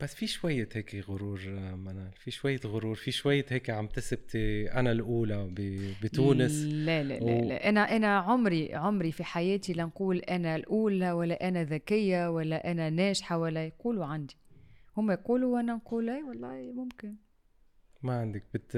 بس 0.00 0.14
في 0.14 0.26
شوية 0.26 0.68
هيك 0.72 1.04
غرور 1.08 1.40
آه، 1.48 1.74
منال. 1.74 2.10
في 2.14 2.30
شوية 2.30 2.60
غرور. 2.64 2.94
في 2.94 3.10
شوية 3.10 3.44
هيك 3.48 3.70
عم 3.70 3.86
تثبتي 3.86 4.72
أنا 4.72 4.92
الأولى 4.92 5.50
بتونس. 6.02 6.52
لا 6.64 7.02
لا 7.02 7.14
لا, 7.18 7.24
و- 7.24 7.48
لا. 7.48 7.68
أنا 7.68 7.96
أنا 7.96 8.18
عمري 8.18 8.74
عمري 8.74 9.12
في 9.12 9.24
حياتي 9.24 9.72
لا 9.72 9.84
نقول 9.84 10.18
أنا 10.18 10.56
الأولى 10.56 11.12
ولا 11.12 11.48
أنا 11.48 11.64
ذكية 11.64 12.30
ولا 12.30 12.70
أنا 12.70 12.90
ناجحة 12.90 13.38
ولا 13.38 13.66
يقولوا 13.66 14.04
عندي. 14.06 14.36
هم 14.96 15.10
يقولوا 15.10 15.54
وأنا 15.56 15.74
نقول 15.74 16.10
أي 16.10 16.22
والله 16.22 16.72
ممكن. 16.72 17.14
ما 18.02 18.12
عندك. 18.20 18.42
بت... 18.54 18.76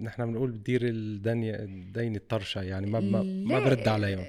نحن 0.00 0.26
بنقول 0.26 0.50
بتدير 0.50 0.80
الدنيا 0.84 1.62
الدين 1.62 2.16
الطرشة. 2.16 2.62
يعني 2.62 2.86
ما 2.86 3.00
ما, 3.00 3.22
ما 3.22 3.54
لا، 3.54 3.64
برد 3.64 3.88
عليهم. 3.88 4.24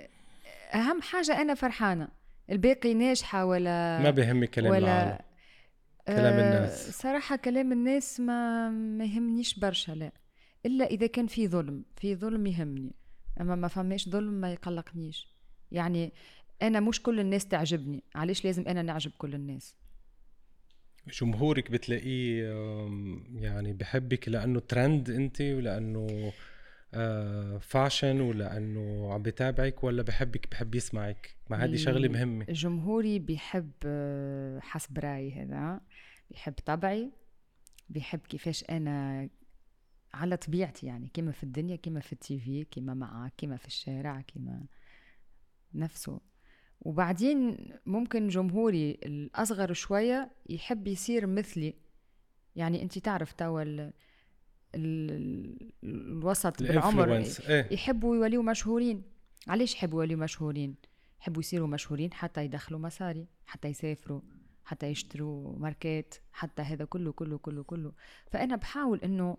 أهم 0.74 1.02
حاجة 1.02 1.42
أنا 1.42 1.54
فرحانة. 1.54 2.08
الباقي 2.52 2.94
ناجحة 2.94 3.46
ولا 3.46 4.00
ما 4.00 4.10
بهمك 4.10 4.50
كلام 4.50 4.74
العالم. 4.74 5.10
ولا 5.12 5.22
كلام 6.08 6.34
آه، 6.40 6.58
الناس. 6.58 7.02
صراحة 7.02 7.36
كلام 7.36 7.72
الناس 7.72 8.20
ما 8.20 8.70
ما 8.70 9.06
يهمنيش 9.06 9.60
برشا 9.60 9.92
لا. 9.92 10.12
إلا 10.66 10.86
إذا 10.86 11.08
كان 11.08 11.28
في 11.28 11.48
ظلم 11.48 11.84
في 11.96 12.16
ظلم 12.16 12.48
يهمني. 12.48 12.96
أما 13.42 13.56
ما 13.56 13.68
فماش 13.68 14.10
ظلم 14.10 14.34
ما 14.34 14.52
يقلقنيش. 14.54 15.28
يعني 15.72 16.14
أنا 16.62 16.80
مش 16.80 17.02
كل 17.02 17.20
الناس 17.20 17.46
تعجبني. 17.48 18.04
علاش 18.16 18.46
لازم 18.46 18.68
أنا 18.68 18.82
نعجب 18.82 19.12
كل 19.18 19.34
الناس؟ 19.36 19.76
جمهورك 21.22 21.72
بتلاقيه 21.72 22.44
يعني 23.36 23.74
بحبك 23.74 24.30
لأنه 24.30 24.60
ترند 24.60 25.10
أنت 25.10 25.42
ولأنه 25.42 26.34
آه، 26.94 27.58
فاشن 27.58 28.22
ولأنه 28.22 29.14
عم 29.14 29.22
بتابعك 29.22 29.84
ولا 29.84 30.04
بحبك 30.04 30.52
بحب 30.52 30.76
يسمعك. 30.76 31.36
ما 31.50 31.64
هذه 31.64 31.76
شغلة 31.76 32.06
ال- 32.08 32.12
مهمة. 32.12 32.46
جمهوري 32.50 33.20
بيحب 33.20 33.72
آه، 33.86 34.60
حسب 34.60 35.00
رأيي 35.00 35.34
هذا. 35.34 35.82
بيحب 36.30 36.54
طبعي 36.66 37.12
بيحب 37.90 38.20
كيفاش 38.20 38.64
أنا 38.70 39.30
على 40.14 40.38
طبيعتي 40.38 40.86
يعني 40.88 41.10
كما 41.14 41.32
في 41.32 41.44
الدنيا 41.44 41.76
كما 41.76 42.00
في 42.00 42.14
التي 42.14 42.40
في 42.40 42.66
كما 42.72 42.94
معك 42.94 43.34
كما 43.38 43.58
في 43.58 43.68
الشارع 43.68 44.22
كما 44.22 44.64
نفسه. 45.74 46.20
وبعدين 46.82 47.58
ممكن 47.86 48.28
جمهوري 48.28 48.92
الأصغر 48.92 49.74
شوية 49.74 50.32
يحب 50.50 50.88
يصير 50.88 51.28
مثلي. 51.28 51.74
يعني 52.56 52.84
أنت 52.84 52.98
تعرف 53.00 53.32
توا. 53.34 53.92
الوسط 54.76 56.64
بالعمر 56.64 57.18
إيه. 57.50 57.74
يحبوا 57.74 58.16
يوليوا 58.16 58.44
مشهورين. 58.44 59.04
علاش 59.48 59.74
يحبوا 59.74 60.02
يوليوا 60.02 60.20
مشهورين؟ 60.20 60.76
يحبوا 61.22 61.42
يصيروا 61.42 61.68
مشهورين 61.68 62.14
حتى 62.14 62.46
يدخلوا 62.46 62.80
مصاري 62.80 63.28
حتى 63.46 63.68
يسافروا 63.68 64.22
حتى 64.66 64.88
يشتروا 64.88 65.60
ماركات 65.60 66.16
حتى 66.32 66.62
هذا 66.62 66.86
كله 66.86 67.12
كله 67.12 67.38
كله 67.38 67.64
كله. 67.64 67.94
فأنا 68.32 68.56
بحاول 68.56 69.00
إنه 69.00 69.38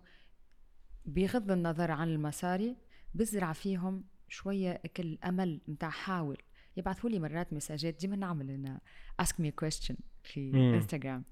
بغض 1.05 1.51
النظر 1.51 1.91
عن 1.91 2.09
المصاري 2.09 2.75
بزرع 3.13 3.53
فيهم 3.53 4.03
شوية 4.27 4.81
كل 4.97 5.17
أمل 5.25 5.61
متاع 5.67 5.89
حاول. 5.89 6.37
يبعثوا 6.77 7.09
لي 7.09 7.19
مرات 7.19 7.53
مساجات 7.53 7.93
ديما 7.99 8.15
نعمل 8.15 8.49
أنا 8.49 8.81
ask 9.19 9.39
me 9.39 9.51
question 9.51 9.95
في 10.23 10.51
انستغرام 10.53 11.23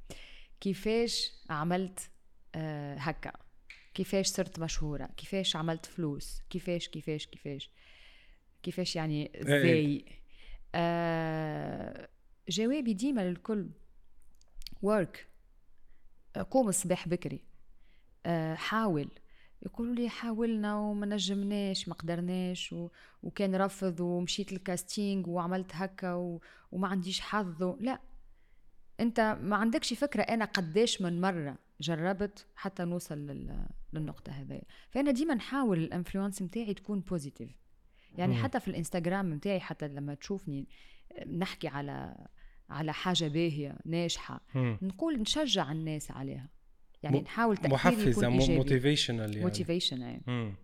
كيفاش 0.59 1.31
عملت 1.49 2.09
آه 2.55 2.95
هكا؟ 2.95 3.31
كيفاش 3.93 4.27
صرت 4.27 4.59
مشهورة 4.59 5.09
كيفاش 5.17 5.55
عملت 5.55 5.85
فلوس 5.85 6.41
كيفاش 6.49 6.87
كيفاش 6.87 7.27
كيفاش 7.27 7.69
كيفاش 8.63 8.95
يعني 8.95 9.31
إيه. 9.35 9.41
إزاي 9.41 10.05
آه 10.75 12.09
جوابي 12.49 12.93
ديما 12.93 13.21
للكل 13.21 13.69
work 14.81 15.27
قوم 16.49 16.69
الصباح 16.69 17.07
بكري. 17.07 17.43
آه 18.25 18.55
حاول. 18.55 19.09
يقولوا 19.65 19.95
لي 19.95 20.09
حاولنا 20.09 20.75
وما 20.75 21.05
نجمناش 21.05 21.87
ما 21.87 21.93
قدرناش 21.93 22.73
و... 22.73 22.89
وكان 23.23 23.55
رفض 23.55 23.99
ومشيت 23.99 24.53
ال 24.53 24.62
casting 24.63 25.27
وعملت 25.27 25.71
هكا 25.73 26.13
و... 26.13 26.41
وما 26.71 26.87
عنديش 26.87 27.21
حظ 27.21 27.63
و... 27.63 27.77
لا. 27.79 27.99
انت 28.99 29.37
ما 29.41 29.55
عندكش 29.55 29.93
فكرة 29.93 30.21
أنا 30.21 30.45
قداش 30.45 31.01
من 31.01 31.21
مرة. 31.21 31.57
جربت 31.81 32.45
حتى 32.55 32.83
نوصل 32.85 33.17
لل... 33.17 33.65
للنقطة 33.93 34.31
هذه 34.31 34.61
فأنا 34.89 35.11
ديما 35.11 35.33
نحاول 35.33 35.77
ال 35.79 35.86
influence 35.86 36.41
نتاعي 36.41 36.73
تكون 36.73 36.99
positive 36.99 37.49
يعني 38.17 38.33
مم. 38.35 38.43
حتى 38.43 38.59
في 38.59 38.67
الإنستغرام 38.67 39.33
نتاعي 39.33 39.59
حتى 39.59 39.87
لما 39.87 40.13
تشوفني 40.13 40.67
نحكي 41.37 41.67
على 41.67 42.15
على 42.69 42.93
حاجة 42.93 43.27
باهية 43.27 43.77
ناجحة 43.85 44.41
مم. 44.55 44.77
نقول 44.81 45.21
نشجع 45.21 45.71
الناس 45.71 46.11
عليها 46.11 46.49
يعني 47.03 47.19
م- 47.19 47.21
نحاول 47.23 47.57
يكون 48.11 48.25
إيجابي 48.25 48.55
motivational 48.57 49.29
يعني 49.31 49.41
motivation 49.45 50.01
يعني 50.01 50.23
مم. 50.27 50.55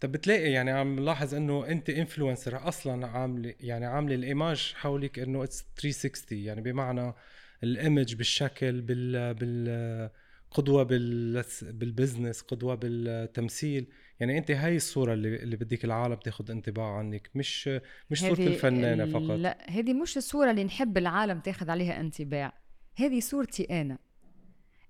طب 0.00 0.12
بتلاقي 0.12 0.50
يعني 0.52 0.70
عم 0.70 0.98
نلاحظ 1.00 1.34
إنه 1.34 1.66
أنت 1.66 1.90
influencer 1.90 2.68
أصلا 2.68 3.06
عاملة 3.06 3.54
يعني 3.60 3.86
عاملة 3.86 4.14
ال 4.14 4.24
image 4.24 4.72
حولك 4.76 5.18
إنه 5.18 5.44
it's 5.44 5.64
360 5.76 6.38
يعني 6.38 6.60
بمعنى 6.60 7.12
ال 7.62 7.71
image 7.71 8.14
بالشكل 8.14 8.80
بال 8.80 9.34
بال 9.34 10.10
قدوة 10.54 10.82
بال 10.82 11.44
بال 11.62 11.78
business 11.78 12.40
قدوة 12.40 12.74
بالتمثيل. 12.74 13.86
يعني 14.20 14.38
أنت 14.38 14.50
هاي 14.50 14.76
الصورة 14.76 15.12
اللي 15.14 15.36
اللي 15.36 15.56
بدك 15.56 15.84
العالم 15.84 16.14
تاخذ 16.14 16.50
انطباع 16.50 16.98
عنك 16.98 17.30
مش 17.34 17.70
مش 18.10 18.20
صورة 18.20 18.40
الفنانة 18.40 19.06
فقط. 19.06 19.30
لا 19.30 19.70
هذه 19.70 19.94
مش 19.94 20.16
الصورة 20.16 20.50
اللي 20.50 20.64
نحب 20.64 20.98
العالم 20.98 21.40
تاخذ 21.40 21.70
عليها 21.70 22.00
انطباع. 22.00 22.52
هذه 22.96 23.20
صورتي 23.20 23.80
أنا. 23.80 23.98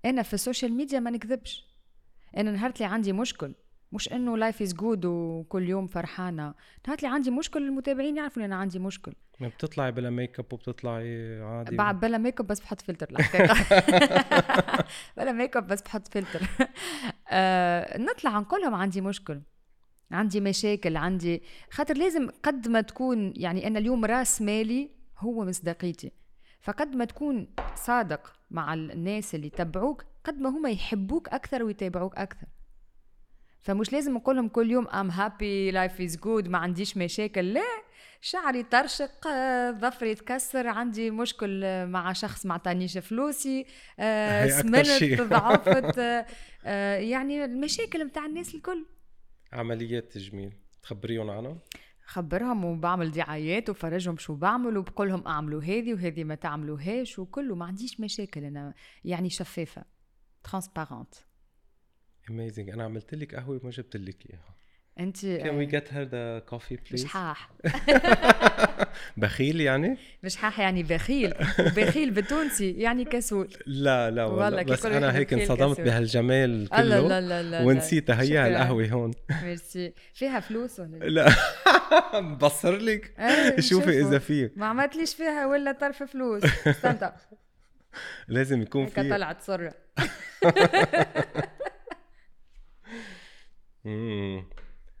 أنا 0.05 0.21
في 0.21 0.33
ال 0.33 0.39
social 0.39 0.73
media 0.73 0.99
ما 0.99 1.11
نكذبش. 1.11 1.65
أنا 2.37 2.51
نهار 2.51 2.73
لي 2.79 2.85
عندي 2.85 3.13
مشكل. 3.13 3.55
مش 3.93 4.13
إنه 4.13 4.37
life 4.37 4.61
is 4.61 4.73
good 4.73 5.05
وكل 5.05 5.69
يوم 5.69 5.87
فرحانة. 5.87 6.53
نهار 6.87 6.97
لي 7.01 7.07
عندي 7.07 7.31
مشكل 7.31 7.63
المتابعين 7.63 8.17
يعرفوا 8.17 8.41
إن 8.41 8.45
أنا 8.45 8.55
عندي 8.55 8.79
مشكل. 8.79 9.13
ما 9.39 9.47
بتطلعي 9.47 9.91
بلا 9.91 10.09
make 10.09 10.39
up 10.39 10.53
وبتطلعي 10.53 11.41
عادي؟ 11.41 11.75
بعد 11.75 11.99
بلا 11.99 12.17
make 12.17 12.39
up 12.39 12.47
بس 12.47 12.59
بحط 12.59 12.81
فلتر 12.81 13.09
الحقيقة 13.09 13.55
بلا 15.17 15.31
make 15.31 15.57
up 15.57 15.67
بس 15.67 15.81
بحط 15.81 16.07
فلتر 16.07 16.41
آه 17.29 17.97
نطلع 17.97 18.39
نقولهم 18.39 18.73
عندي 18.73 19.01
مشكل. 19.01 19.41
عندي 20.11 20.41
مشاكل 20.41 20.97
عندي 20.97 21.43
خاطر 21.71 21.97
لازم 21.97 22.29
قد 22.43 22.67
ما 22.67 22.81
تكون 22.81 23.33
يعني 23.35 23.67
أنا 23.67 23.79
اليوم 23.79 24.05
راس 24.05 24.41
مالي 24.41 24.89
هو 25.19 25.45
مصداقيتي. 25.45 26.11
فقد 26.61 26.95
ما 26.95 27.05
تكون 27.05 27.47
صادق 27.75 28.33
مع 28.51 28.73
الناس 28.73 29.35
اللي 29.35 29.47
يتبعوك 29.47 30.05
قد 30.23 30.39
ما 30.39 30.49
هم 30.49 30.67
يحبوك 30.67 31.29
أكثر 31.29 31.63
ويتابعوك 31.63 32.17
أكثر. 32.17 32.47
فمش 33.63 33.93
لازم 33.93 34.13
نقولهم 34.13 34.47
كل 34.47 34.71
يوم 34.71 34.87
I'm 34.87 35.11
happy 35.11 35.71
life 35.71 36.01
is 36.01 36.17
good 36.17 36.47
ما 36.47 36.57
عنديش 36.57 36.97
مشاكل. 36.97 37.53
لا 37.53 37.83
شعري 38.21 38.63
طرشق 38.63 39.27
آه، 39.27 39.71
ظفري 39.71 40.11
يتكسر 40.11 40.67
عندي 40.67 41.11
مشكل 41.11 41.63
مع 41.87 42.13
شخص 42.13 42.45
ما 42.45 42.53
عطانيش 42.53 42.97
فلوسي 42.97 43.65
آه،. 43.99 44.47
سمنت 44.47 45.21
ضعفت 45.33 45.99
آه، 45.99 46.25
آه، 46.65 46.97
يعني 46.97 47.45
المشاكل 47.45 48.05
متاع 48.05 48.25
الناس 48.25 48.55
الكل. 48.55 48.85
عمليات 49.53 50.11
تجميل. 50.11 50.53
تخبريهم 50.83 51.29
عنها 51.29 51.57
خبرهم 52.05 52.65
وبعمل 52.65 53.11
دعايات 53.11 53.69
وفرجهم 53.69 54.17
شو 54.17 54.35
بعمل 54.35 54.77
وبقولهم 54.77 55.27
أعملوا 55.27 55.61
هذه 55.61 55.93
وهذه 55.93 56.23
ما 56.23 56.35
تعملوهاش 56.35 57.19
وكله 57.19 57.55
ما 57.55 57.65
عنديش 57.65 57.99
مشاكل 57.99 58.43
أنا 58.43 58.73
يعني 59.05 59.29
شفافة. 59.29 59.83
transparent 60.43 61.15
amazing 62.29 62.69
أنا 62.69 62.83
عملت 62.83 63.15
لك 63.15 63.35
قهوة 63.35 63.59
وما 63.63 63.71
جبت 63.71 63.97
لك 63.97 64.15
إياها. 64.29 64.53
أنت 64.99 65.17
Can 65.17 65.57
we 65.59 65.71
get 65.75 65.87
her 65.93 66.05
the 66.11 66.51
coffee 66.53 66.93
مش 66.93 67.01
please? 67.01 67.05
حاح 67.05 67.49
بخيل 69.17 69.61
يعني؟ 69.61 69.97
مش 70.23 70.35
حاح 70.35 70.59
يعني 70.59 70.83
بخيل. 70.83 71.33
وبخيل 71.59 72.11
بالتونسي 72.11 72.71
يعني 72.71 73.05
كسول. 73.05 73.49
لا 73.65 74.11
لا 74.11 74.25
والله. 74.25 74.63
بس 74.63 74.85
أنا 74.85 75.15
هيك 75.15 75.33
بخيل 75.33 75.39
انصدمت. 75.51 75.81
بهالجمال 75.81 76.73
الله 76.73 76.99
كله 77.01 77.07
لا 77.07 77.21
لا 77.21 77.43
لا 77.43 77.61
ونسيت 77.61 78.11
هيا 78.11 78.25
شكراً. 78.25 78.47
القهوة 78.47 78.87
هون. 78.87 79.11
ميرسي. 79.43 79.93
فيها 80.13 80.39
فلوس 80.39 80.79
ولا؟ 80.79 80.97
لا؟ 80.97 81.29
لا 82.13 82.19
ببصر 82.19 82.75
لك. 82.77 83.13
إيه، 83.19 83.59
شوفي. 83.61 84.01
إذا 84.01 84.19
في. 84.19 84.49
ما 84.55 84.65
عملتليش 84.65 85.15
فيها 85.15 85.45
ولا 85.47 85.71
طرف 85.71 86.03
فلوس. 86.03 86.43
استمتع. 86.67 87.11
لازم 88.27 88.61
يكون 88.61 88.83
هيك 88.83 88.93
في. 88.93 89.09
طلعت 89.09 89.41
سرة. 89.41 89.73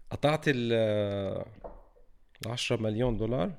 قطعت 0.09 0.43
ال 0.47 1.45
10 2.47 2.81
مليون 2.81 3.17
دولار؟ 3.17 3.51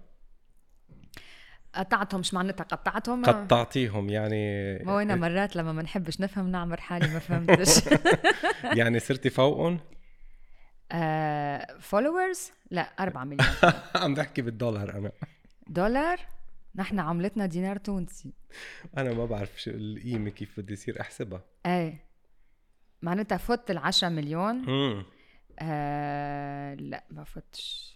قطعتهم 1.74 2.20
مش 2.20 2.34
معناتها 2.34 2.64
قطعتهم؟ 2.64 3.24
قطعتيهم 3.24 4.10
يعني 4.10 4.74
ما 4.78 4.94
وين 4.96 5.18
مرات 5.18 5.56
لما 5.56 5.72
ما 5.72 5.82
نحبش 5.82 6.20
نفهم 6.20 6.50
نعمل 6.50 6.80
حالي 6.80 7.08
ما 7.08 7.18
فهمتش. 7.18 7.80
يعني 8.78 8.98
صرتي 9.00 9.30
فوقهم؟ 9.30 9.80
followers 11.80 12.52
لا 12.70 12.82
4 12.82 13.24
مليون. 13.24 13.48
عم 14.02 14.14
بحكي 14.14 14.42
بالدولار 14.42 14.98
أنا. 14.98 15.12
دولار؟ 15.66 16.20
نحن 16.76 17.00
عملتنا 17.00 17.46
دينار 17.46 17.76
تونسي. 17.76 18.32
أنا 18.96 19.12
ما 19.12 19.26
بعرف 19.26 19.62
شو 19.62 19.70
القيمة 19.70 20.30
كيف 20.30 20.60
بدي 20.60 20.72
يصير 20.72 21.00
أحسبها. 21.00 21.44
إيه. 21.66 22.03
معناتها 23.04 23.38
فوت 23.38 23.70
ال 23.70 23.78
10 23.78 24.08
مليون. 24.08 24.54
مم. 24.56 25.04
آه 25.58 26.74
لا 26.74 27.04
ما 27.10 27.24
فتش 27.24 27.94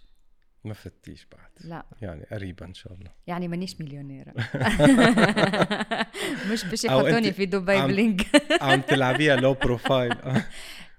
ما 0.63 0.73
فتيش 0.73 1.27
بعد. 1.31 1.49
لا. 1.69 1.85
يعني 2.01 2.23
قريبا 2.31 2.65
إن 2.65 2.73
شاء 2.73 2.93
الله. 2.93 3.11
يعني 3.27 3.47
مانيش 3.47 3.81
مليونيرة. 3.81 4.33
مش 6.51 6.65
باش 6.65 6.85
يحطوني 6.85 7.31
في 7.31 7.45
دبي 7.45 7.73
عم- 7.75 7.87
Bling. 7.87 8.21
عم 8.61 8.81
تلعبيها 8.81 9.35
low 9.35 9.53
profile 9.53 10.11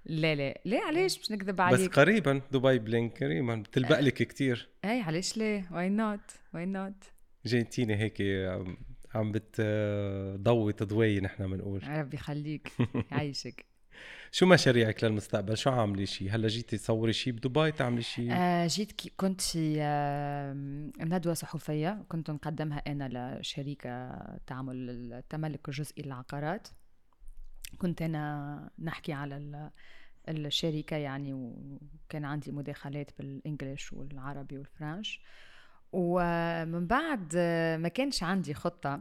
لا 0.05 0.35
لا. 0.35 0.61
لا 0.65 0.81
علاش؟ 0.87 1.19
باش 1.19 1.31
نكذب 1.33 1.55
بس 1.57 1.61
عليك. 1.61 1.99
قريبا 1.99 2.41
دبي 2.53 2.79
Bling 2.79 3.25
قريبا. 3.25 3.55
بتلبق 3.55 4.01
لك 4.01 4.15
كثير 4.15 4.69
اي 4.85 5.01
علاش 5.01 5.37
ليه؟ 5.37 5.69
why 5.73 5.89
not 5.89 6.21
why 6.55 6.67
not 6.67 7.05
جايتيني 7.47 7.97
هيك 7.97 8.21
عم- 8.21 8.77
عم 9.15 9.33
بتضوي 9.33 10.73
تضوي 10.73 11.21
نحن 11.21 11.51
بنقول 11.51 11.89
ربي 11.89 12.17
يخليك. 12.17 12.73
يعيشك. 13.13 13.65
شو 14.33 14.47
مشاريعك 14.47 15.05
للمستقبل؟ 15.05 15.57
شو 15.57 15.71
عاملي 15.71 16.07
شيء 16.07 16.31
هلا 16.31 16.49
جيتي 16.49 16.77
تصوري 16.79 17.13
شيء 17.13 17.33
بدبي؟ 17.33 17.73
تعملي 17.73 18.03
شيء 18.03 18.29
آه 18.33 18.67
جيت 18.67 18.93
كي 18.93 19.13
كنت 19.17 19.41
في 19.41 19.77
آه 19.83 20.53
ندوة 21.01 21.35
صحفية. 21.35 22.05
كنت 22.09 22.31
نقدمها 22.31 22.79
أنا 22.87 23.39
لشركة 23.41 24.11
تعمل 24.47 24.91
التملك 25.13 25.69
الجزئي 25.69 26.03
للعقارات 26.03 26.69
كنت 27.79 28.03
أنا 28.03 28.71
نحكي 28.79 29.13
على 29.13 29.37
ال- 29.37 29.71
الشركة 30.29 30.97
يعني 30.97 31.33
وكان 31.35 32.25
عندي 32.25 32.53
مداخلات 32.53 33.11
بالإنجليش 33.19 33.93
والعربي 33.93 34.59
والفرنش. 34.59 35.21
ومن 35.93 36.87
بعد 36.87 37.33
آه، 37.37 37.77
ما 37.77 37.89
كانش 37.89 38.23
عندي 38.23 38.55
خطة. 38.55 39.01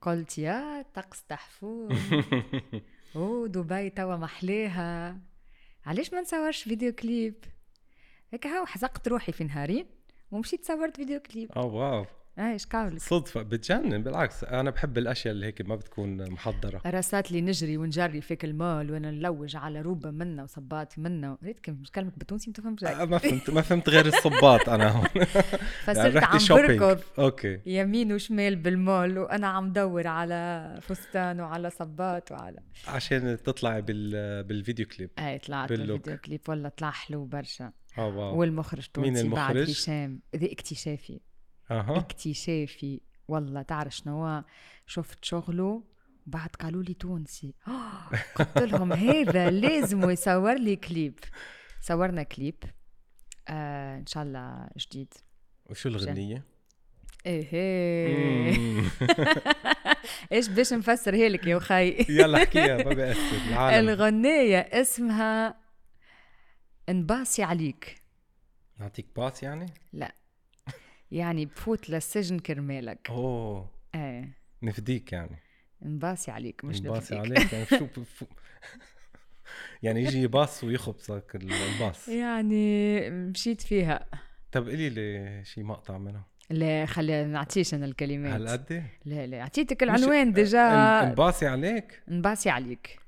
قلت 0.00 0.38
يا 0.38 0.82
طقس 0.94 1.24
تحفون 1.24 1.88
أوه 3.16 3.48
دبي 3.48 3.90
توا 3.90 4.16
محلاها. 4.16 5.18
علاش 5.86 6.12
ما 6.12 6.20
نصورش 6.20 6.62
فيديو 6.62 6.92
كليب؟ 6.92 7.34
هيك 8.30 8.46
هاو 8.46 8.66
حزقت 8.66 9.08
روحي 9.08 9.32
في 9.32 9.44
نهارين 9.44 9.86
ومشيت 10.30 10.64
صورت 10.64 10.96
فيديو 10.96 11.20
كليب. 11.20 11.52
آه 11.52 11.66
wow. 11.66 12.06
آه 12.38 12.52
إيش 12.52 12.66
قاولك 12.66 12.98
صدفة 13.00 13.42
بتجنن 13.42 14.02
بالعكس. 14.02 14.44
أنا 14.44 14.70
بحب 14.70 14.98
الأشياء 14.98 15.34
اللي 15.34 15.46
هيك 15.46 15.60
ما 15.60 15.76
بتكون 15.76 16.30
محضرة. 16.30 16.80
راسات 16.86 17.32
لي 17.32 17.40
نجري 17.40 17.76
ونجري 17.76 18.20
فيك 18.20 18.44
المول 18.44 18.90
وأنا 18.90 19.10
نلوج 19.10 19.56
على 19.56 19.80
روبة 19.80 20.10
منا 20.10 20.42
وصباط 20.42 20.98
منا. 20.98 21.38
ريت 21.44 21.60
كم 21.62 21.72
مش 21.72 21.90
كلمك 21.90 22.18
بالتونسي 22.18 22.50
ما 22.50 22.54
تفهمش؟ 22.54 22.84
آه، 22.84 23.04
ما 23.04 23.18
فهمت 23.18 23.50
ما 23.50 23.60
فهمت 23.62 23.88
غير 23.88 24.06
الصباط 24.06 24.68
أنا. 24.68 24.88
هون 24.88 25.04
فصرت 25.86 26.16
رحتي 26.16 26.52
عم. 26.52 26.58
بركض. 26.58 27.00
okay. 27.18 27.60
يمين 27.66 28.12
وشمال 28.12 28.56
بالمول 28.56 29.18
وأنا 29.18 29.46
عم 29.46 29.72
دور 29.72 30.06
على 30.06 30.78
فستان 30.82 31.40
وعلى 31.40 31.70
صباط 31.70 32.32
وعلى 32.32 32.58
عشان 32.88 33.42
تطلعي 33.42 33.82
بال 33.82 34.42
بالفيديو 34.44 34.86
كليب. 34.86 35.10
اي 35.18 35.38
طلعت 35.38 35.68
بال 35.68 35.74
look. 35.74 35.88
بالفيديو 36.00 36.18
كليب. 36.18 36.40
والله 36.48 36.68
طلع 36.68 36.90
حلو 36.90 37.24
برشا. 37.24 37.72
آه 37.98 38.06
wow. 38.06 38.36
والمخرج 38.40 38.88
مين 38.98 39.14
تونسي 39.14 39.28
بعد 39.28 39.56
المخرج؟ 39.56 39.70
هشام. 39.70 40.20
ذي 40.36 40.52
اكتشافي 40.52 41.20
أها. 41.70 41.98
اكتشافي. 41.98 43.00
والله 43.28 43.62
تعرف 43.62 43.96
شنو 43.96 44.42
شفت 44.86 45.24
شغله 45.24 45.82
بعد 46.26 46.48
قالوا 46.48 46.82
لي 46.82 46.94
تونسي. 46.94 47.54
قلت 48.36 48.58
لهم 48.58 48.92
هذا 48.92 49.50
لازم 49.50 50.10
يصور 50.10 50.54
لي 50.54 50.76
كليب. 50.76 51.18
صورنا 51.80 52.22
كليب. 52.22 52.64
آه 53.48 53.98
إن 53.98 54.06
شاء 54.06 54.22
الله 54.22 54.68
جديد. 54.76 55.14
وشو 55.66 55.88
الغنية؟ 55.88 56.44
إيه. 57.26 58.82
إيش 60.32 60.48
باش 60.48 60.72
نفسرها 60.72 61.28
لك 61.28 61.46
يا 61.46 61.56
وخي 61.56 61.96
يلا 62.18 62.38
احكيها 62.38 63.78
الغنية 63.80 64.58
اسمها 64.58 65.56
انباسي 66.88 67.42
عليك. 67.42 68.02
نعطيك 68.78 69.06
باص 69.16 69.42
يعني؟ 69.42 69.66
لا. 69.92 70.14
يعني 71.10 71.46
بفوت 71.46 71.90
للسجن 71.90 72.38
كرمالك. 72.38 73.10
أوه. 73.10 73.70
إيه. 73.94 74.38
نفديك 74.62 75.12
يعني. 75.12 75.38
انباسي 75.84 76.30
عليك 76.30 76.64
مش 76.64 76.82
نفديك. 76.82 77.18
عليك. 77.18 77.52
يعني 77.52 77.66
شو 77.66 77.86
بفو... 77.96 78.26
يعني 79.82 80.02
يجي 80.02 80.22
يباص 80.22 80.64
ويخبصك 80.64 81.32
ال- 81.34 81.52
الباص. 81.52 82.08
يعني 82.08 83.10
مشيت 83.10 83.60
فيها. 83.60 84.06
طب 84.52 84.68
قولي 84.68 84.88
لي 84.88 85.40
شي 85.44 85.62
مقطع 85.62 85.98
منها. 85.98 86.26
لا 86.50 86.86
خلي 86.86 87.24
نعطيش 87.24 87.74
أنا 87.74 87.84
الكلمات. 87.86 88.32
هالقد؟ 88.32 88.84
لا 89.04 89.26
لا 89.26 89.40
اعطيتك 89.40 89.82
العنوان 89.82 90.32
déjà. 90.32 90.60
انباصي 91.02 91.46
عليك؟ 91.46 92.02
انباسي 92.08 92.50
عليك. 92.50 92.98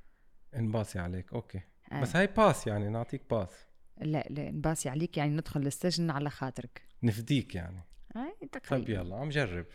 انباصي 0.57 0.99
عليك 0.99 1.33
okay. 1.33 1.61
آه. 1.93 2.01
بس 2.01 2.17
هاي 2.17 2.27
باس 2.27 2.67
يعني 2.67 2.89
نعطيك 2.89 3.23
باس 3.31 3.67
لا 4.01 4.27
لا 4.31 4.49
انباسي 4.49 4.89
عليك 4.89 5.17
يعني 5.19 5.31
ندخل 5.37 5.61
السجن 5.67 6.11
على 6.11 6.31
خاطرك. 6.31 6.83
نفديك 7.03 7.55
يعني. 7.55 7.83
طيب 8.15 8.51
تقريبا. 8.51 8.91
يلا 8.93 9.17
عم 9.17 9.29
جرب. 9.29 9.67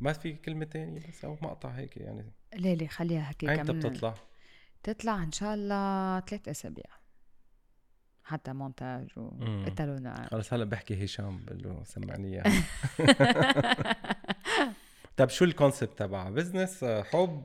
ما 0.00 0.12
في 0.12 0.32
كلمة 0.32 0.64
تانية 0.64 1.00
بس 1.08 1.24
أو 1.24 1.34
مقطع 1.42 1.68
هيك 1.70 1.96
يعني. 1.96 2.32
لا 2.54 2.88
خليها 2.88 3.32
ايمتى 3.42 3.72
من- 3.72 3.78
بتطلع؟ 3.80 4.14
تطلع 4.82 5.22
إن 5.22 5.32
شاء 5.32 5.54
الله 5.54 6.20
ثلاث 6.20 6.48
أسابيع. 6.48 6.84
حتى 8.24 8.52
مونتاج. 8.52 9.08
و 9.16 9.26
étalonnage 9.26 10.26
خلص 10.26 10.52
هلأ 10.52 10.64
بحكي 10.64 11.04
هشام 11.04 11.44
بقول 11.44 11.62
له 11.62 11.84
سمعني. 11.84 12.28
اياها 12.28 12.64
طب 15.16 15.28
شو 15.28 15.44
ال 15.44 15.51
concept 15.51 15.98
تبعها؟ 15.98 16.30
بزنس 16.30 16.84
حب 16.84 17.42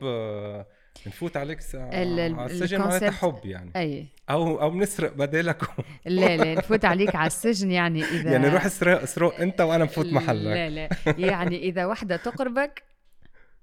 نفوت 1.06 1.36
عليك 1.36 1.60
س- 1.60 1.74
ال- 1.74 1.94
ال- 2.20 2.34
على 2.34 2.52
السجن 2.52 2.78
معناتها 2.78 3.10
حب 3.10 3.40
يعني. 3.44 3.70
أي. 3.76 4.06
أو 4.30 4.60
أو 4.60 4.70
بنسرق 4.70 5.12
بدالك 5.12 5.62
لا 6.06 6.36
لا 6.36 6.54
نفوت 6.54 6.84
عليك 6.84 7.16
على 7.16 7.26
السجن 7.26 7.70
يعني 7.70 8.04
إذا 8.16 8.32
يعني 8.32 8.48
روح 8.48 8.64
اسرق 8.64 9.02
اسرق 9.02 9.40
أنت 9.40 9.60
وأنا 9.60 9.84
بفوت 9.84 10.06
محلك. 10.06 10.44
لا 10.44 10.70
لا. 10.70 10.88
يعني 11.06 11.56
إذا 11.58 11.86
وحده 11.86 12.16
تقربك 12.16 12.82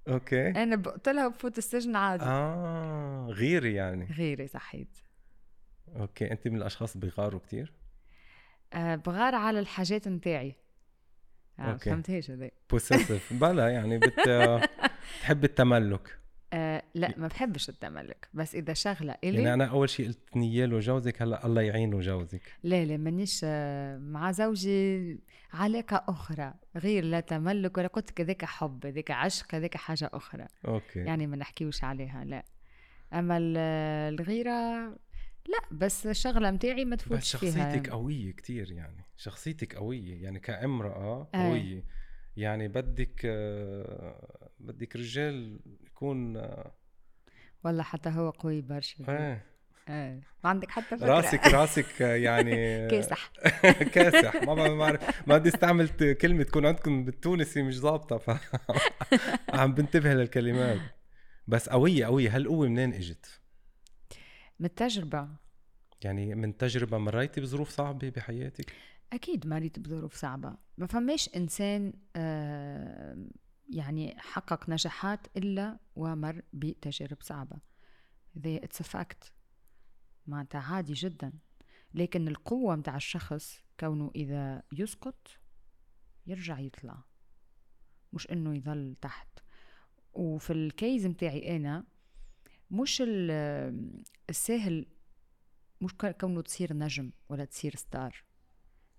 okay. 0.08 0.48
أنا 0.50 0.76
بقتلها 0.76 1.28
وبفوت 1.28 1.58
السجن 1.58 1.96
عادي. 1.96 2.24
آه 2.24 3.28
غيري 3.30 3.74
يعني. 3.74 4.08
غيري 4.18 4.48
صحيت. 4.48 4.98
okay 5.96 6.32
أنت 6.32 6.48
من 6.48 6.56
الأشخاص 6.58 6.98
بيغاروا 6.98 7.40
كتير؟ 7.40 7.74
أه 8.74 8.96
بغار 8.96 9.36
على 9.36 9.60
الحاجات 9.60 10.08
نتاعي. 10.08 10.56
آه 11.60 11.64
okay. 11.72 11.90
فهمتهاش 11.90 12.32
هذا 12.32 12.50
possessive. 12.70 13.34
بلا 13.34 13.68
يعني 13.70 13.98
بت 13.98 14.20
تحب 15.22 15.44
التملك. 15.44 16.21
لا 16.96 17.14
ما 17.18 17.28
بحبش 17.28 17.70
التملك. 17.70 18.28
بس 18.34 18.56
إذا 18.56 18.74
شغلة 18.74 19.16
إلي 19.24 19.38
يعني 19.38 19.54
أنا 19.54 19.66
أول 19.66 19.90
شيء 19.90 20.08
قلت 20.08 20.36
نياله 20.38 20.80
جوزك 20.80 21.22
هلأ 21.22 21.46
الله 21.46 21.62
يعينه 21.62 22.00
جوزك. 22.00 22.42
لا 22.64 22.86
لا 22.86 22.98
مانيش 22.98 23.42
آه، 23.44 23.98
مع 23.98 24.32
زوجي 24.32 25.20
علاقة 25.54 26.04
أخرى 26.08 26.54
غير 26.78 27.04
لا 27.04 27.20
تملك 27.20 27.78
ولا 27.78 27.88
قلت 27.88 28.22
هذاك 28.22 28.46
حب 28.46 28.86
هذاك 28.86 29.12
عشق 29.12 29.56
هذاك 29.56 29.78
حاجة 29.78 30.10
أخرى. 30.14 30.48
okay. 30.68 31.00
يعني 31.00 31.28
ما 31.28 31.38
نحكيوش 31.38 31.84
عليها 31.84 32.26
لا. 32.26 32.44
أما 33.14 33.38
ال- 33.38 33.58
الغيرة 34.20 34.90
لا 35.48 35.60
بس 35.72 36.08
الشغلة 36.08 36.52
متاعي 36.52 36.86
ما 36.86 36.96
بس 36.96 37.02
تفوتش 37.04 37.36
فيها. 37.36 37.52
شخصيتك 37.52 37.90
قوية 37.90 38.32
كتير 38.32 38.72
يعني. 38.72 39.06
شخصيتك 39.18 39.76
قوية 39.76 40.24
يعني 40.24 40.40
كأمرأة 40.40 41.30
آه. 41.36 41.50
قوية. 41.50 41.84
يعني 42.38 42.68
بدك 42.68 43.22
آه، 43.26 44.50
بدك 44.60 44.96
رجال 44.96 45.60
يكون 45.86 46.38
آه، 46.38 46.72
والله 47.64 47.84
حتى 47.84 48.10
هو 48.10 48.30
قوي 48.30 48.62
برشا. 48.62 49.04
إيه. 49.10 49.46
آه. 49.90 50.20
ما 50.44 50.50
عندك 50.50 50.72
حتى 50.72 50.98
فكرة. 50.98 51.08
راسك 51.08 51.48
راسك 51.48 52.02
يعني 52.02 52.52
كاسح. 52.92 53.32
كاسح. 53.96 54.44
ما 54.44 54.54
بعرف 54.76 55.28
ما 55.28 55.38
بدي 55.38 55.50
استعمل 55.50 55.90
كلمة 56.14 56.44
تكون 56.44 56.66
عندكم 56.66 57.06
بالتونسي 57.06 57.62
مش 57.62 57.80
ظابطة 57.80 58.18
ف 58.18 58.40
عم 59.60 59.74
بنتبه 59.74 60.14
للكلمات. 60.14 60.80
بس 61.48 61.70
قوية 61.70 62.06
قوية. 62.06 62.36
هالقوة 62.36 62.68
منين 62.68 62.94
إجت؟ 62.94 63.40
من 64.60 64.66
التجربة. 64.66 65.28
يعني 66.04 66.36
من 66.36 66.58
تجربة 66.58 66.98
مريتي 66.98 67.42
بظروف 67.42 67.70
صعبة 67.70 68.10
بحياتك؟ 68.10 68.74
أكيد 69.14 69.48
مريت 69.48 69.80
بظروف 69.80 70.16
صعبة. 70.16 70.56
ما 70.78 70.88
فماش 70.88 71.30
إنسان 71.36 71.94
آه، 72.16 73.18
يعني 73.72 74.16
حقق 74.20 74.70
نجاحات 74.70 75.28
إلا 75.38 75.80
ومر 75.96 76.42
بتجارب 76.54 77.18
صعبة. 77.22 77.58
هذا 78.38 78.64
it's 78.64 78.82
fact 78.82 79.34
معناتها 80.28 80.62
عادي 80.62 80.94
جدا. 80.94 81.34
لكن 81.94 82.28
القوة 82.28 82.76
متاع 82.76 82.96
الشخص 82.96 83.60
كونه 83.80 84.12
إذا 84.16 84.64
يسقط 84.74 85.28
يرجع 86.28 86.60
يطلع. 86.60 87.04
مش 88.14 88.32
إنه 88.32 88.56
يظل 88.56 88.96
تحت. 89.02 89.40
وفي 90.14 90.54
ال 90.54 90.64
case 90.64 91.06
متاعي 91.06 91.56
أنا 91.56 91.84
مش 92.72 93.02
ال- 93.06 94.04
السهل 94.30 94.86
مش 95.82 95.94
كونه 95.94 96.42
تصير 96.42 96.74
نجم 96.74 97.12
ولا 97.30 97.46
تصير 97.46 97.76
star. 97.76 98.24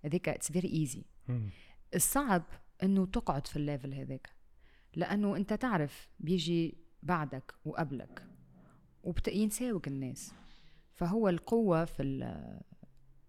هذيك 0.05 0.29
it's 0.29 0.53
very 0.53 0.69
easy. 0.69 1.05
الصعب 1.95 2.45
إنه 2.83 3.07
تقعد 3.07 3.47
في 3.47 3.57
ال 3.57 3.63
level 3.63 3.95
هذاك 3.95 4.31
لأنه 4.97 5.37
أنت 5.37 5.53
تعرف 5.53 6.09
بيجي 6.21 6.75
بعدك 7.03 7.55
وقبلك 7.65 8.23
وينساوك 9.05 9.89
الناس. 9.89 10.33
فهو 10.95 11.29
القوة 11.29 11.85
في 11.85 12.03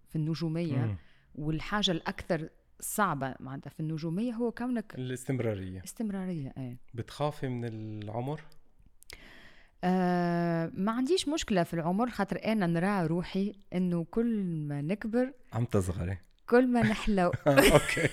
في 0.10 0.15
النجومية 0.15 0.78
مم. 0.78 0.97
والحاجة 1.36 1.91
الأكثر 1.91 2.49
صعبة 2.80 3.36
معناتها 3.39 3.69
في 3.69 3.80
النجومية 3.80 4.34
هو 4.34 4.52
كونك 4.52 4.95
الاستمرارية. 4.95 5.84
استمرارية 5.84 6.54
إيه. 6.58 6.78
بتخافي 6.93 7.47
من 7.47 7.65
العمر؟ 7.65 8.41
آه 9.84 10.71
ما 10.73 10.91
عنديش 10.91 11.28
مشكلة 11.28 11.63
في 11.63 11.73
العمر 11.73 12.10
خاطر 12.10 12.45
أنا 12.45 12.67
نرى 12.67 13.08
روحي 13.08 13.54
إنه 13.73 14.06
كل 14.12 14.43
ما 14.43 14.82
نكبر 14.82 15.34
عم 15.54 15.65
تصغري. 15.65 16.17
كل 16.49 16.67
ما 16.67 16.82
نحلو. 16.82 17.28
okay. 17.48 18.10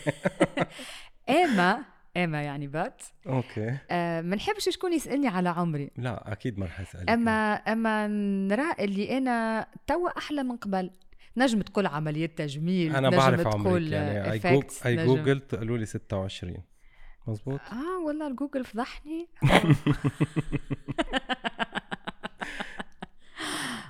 أما 1.45 1.85
أما 2.17 2.43
يعني 2.43 2.67
but 2.67 3.03
okay. 3.27 3.79
آه 3.91 4.21
ما 4.21 4.37
نحبش 4.37 4.69
شكون 4.69 4.93
يسألني 4.93 5.29
على 5.29 5.49
عمري. 5.49 5.91
لا 5.97 6.33
أكيد 6.33 6.59
ما 6.59 6.67
رح 6.67 6.81
أسألك. 6.81 7.11
أما 7.11 7.55
أما 7.55 8.07
نرى 8.49 8.73
اللي 8.81 9.19
أنا 9.19 9.67
توا 9.87 10.19
أحلى 10.19 10.43
من 10.43 10.57
قبل. 10.57 10.91
نجم 11.37 11.61
تقول 11.61 11.87
عمليات 11.87 12.39
تجميل 12.39 12.97
أنا 12.97 13.09
نجم 13.09 13.19
بعرف 13.19 13.47
عمرك 13.47 13.63
تقول 13.63 13.93
يعني 13.93 14.33
اي 14.87 15.07
جوجلت 15.07 15.55
قالوا 15.55 15.79
لي 15.79 15.87
26 15.87 16.57
مزبوط 17.27 17.61
آه 17.73 18.05
والله 18.07 18.27
الجوجل 18.27 18.65
فضحني. 18.65 19.29